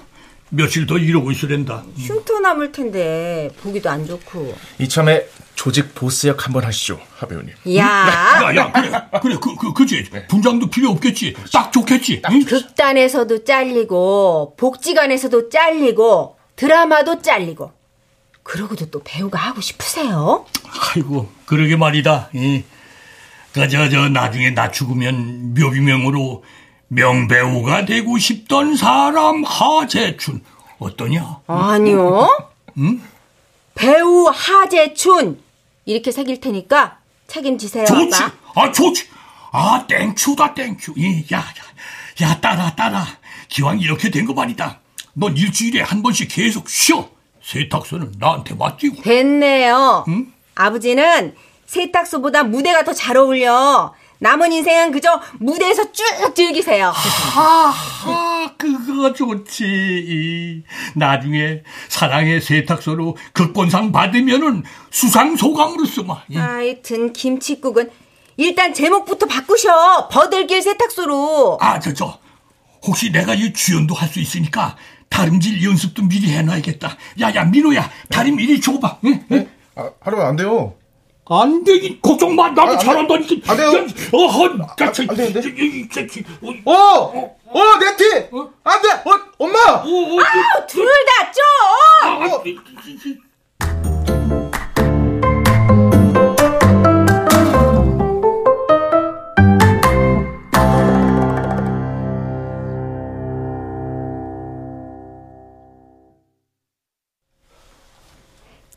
[0.56, 1.84] 며칠 더 이러고 있으랜다.
[1.98, 4.56] 흉터 남을 텐데 보기도 안 좋고.
[4.80, 5.26] 이참에
[5.56, 7.54] 조직 보스 역 한번 하시죠, 하배우님.
[7.78, 8.92] 야, 야, 야, 그래,
[9.22, 10.10] 그래, 그, 그, 그지.
[10.30, 11.36] 분장도 필요 없겠지.
[11.52, 12.22] 딱 좋겠지.
[12.30, 12.46] 응?
[12.46, 17.72] 극단에서도 잘리고 복지관에서도 잘리고 드라마도 잘리고.
[18.44, 20.46] 그러고도 또 배우가 하고 싶으세요?
[20.94, 22.30] 아이고, 그러게 말이다.
[22.34, 22.64] 이,
[23.54, 26.44] 그저, 저, 나중에 나 죽으면 묘비명으로
[26.88, 30.44] 명배우가 되고 싶던 사람 하재춘.
[30.80, 31.40] 어떠냐?
[31.48, 32.28] 아니요.
[32.78, 33.02] 응?
[33.76, 35.42] 배우 하재춘.
[35.86, 38.24] 이렇게 새길 테니까 책임지세요, 좋지.
[38.24, 38.34] 아빠.
[38.56, 39.08] 아, 좋지.
[39.52, 40.94] 아, thank you다, thank you.
[40.98, 43.06] 이, 야, 야, 야, 따라, 따라.
[43.50, 44.80] 기왕 이렇게 된 거 말이다.
[45.14, 47.10] 넌 일주일에 한 번씩 계속 쉬어.
[47.44, 49.02] 세탁소는 나한테 맡기고.
[49.04, 50.06] 됐네요.
[50.08, 50.34] 응?
[50.56, 51.36] 아버지는
[51.68, 53.94] 세탁소보다 무대가 더 잘 어울려.
[54.26, 56.04] 남은 인생은 그저 무대에서 쭉
[56.34, 56.92] 즐기세요.
[56.96, 59.64] 하하, 그거 좋지.
[59.64, 60.64] 이,
[60.96, 66.24] 나중에 사랑의 세탁소로 극권상 받으면은 수상 소감으로서 막.
[66.28, 66.38] 이.
[66.38, 67.92] 하여튼 김치국은
[68.38, 70.08] 일단 제목부터 바꾸셔.
[70.08, 71.60] 버들길 세탁소로.
[71.62, 72.18] 아, 저, 저.
[72.84, 74.76] 혹시 내가 이 주연도 할 수 있으니까
[75.10, 76.98] 다림질 연습도 미리 해놔야겠다.
[77.22, 78.98] 야, 야, 민호야, 다림 미리 줘봐.
[79.06, 79.24] 응?
[79.32, 79.50] 응?
[79.76, 80.74] 아, 하루면 안 돼요.
[81.28, 82.50] 안 되긴 걱정 마.
[82.50, 83.52] 나도 아, 잘한다니까.
[83.52, 83.70] 안 돼요.
[84.14, 85.42] 어허, 나, 저, 안 되는데?
[85.42, 86.24] 새끼.
[86.66, 88.06] 어, 어, 내 티!
[88.64, 88.90] 안 돼!
[88.90, 89.60] 어, 엄마!
[89.82, 92.32] 아우, 둘다 좀!
[92.32, 92.44] 어,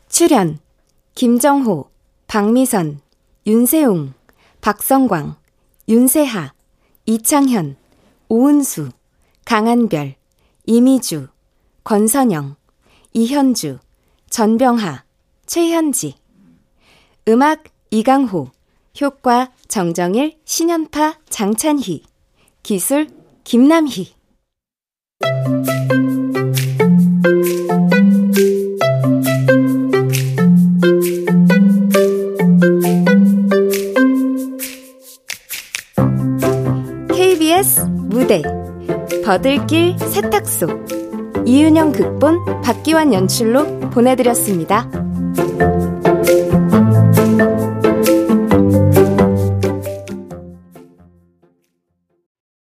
[0.09, 0.59] 출연
[1.15, 1.89] 김정호,
[2.29, 3.01] 박미선,
[3.47, 4.13] 윤세웅,
[4.61, 5.35] 박성광,
[5.87, 6.53] 윤세하,
[7.07, 7.75] 이창현,
[8.27, 8.91] 오은수,
[9.45, 10.13] 강한별,
[10.67, 11.29] 이미주,
[11.83, 12.55] 권선영,
[13.13, 13.79] 이현주,
[14.29, 15.03] 전병하,
[15.47, 16.17] 최현지.
[17.27, 18.51] 음악 이강호,
[19.01, 22.03] 효과 정정일, 신연파 장찬희,
[22.61, 23.07] 기술
[23.43, 24.13] 김남희.
[39.29, 40.65] 버들길 세탁소
[41.45, 44.89] 이윤영 극본 박기환 연출로 보내드렸습니다.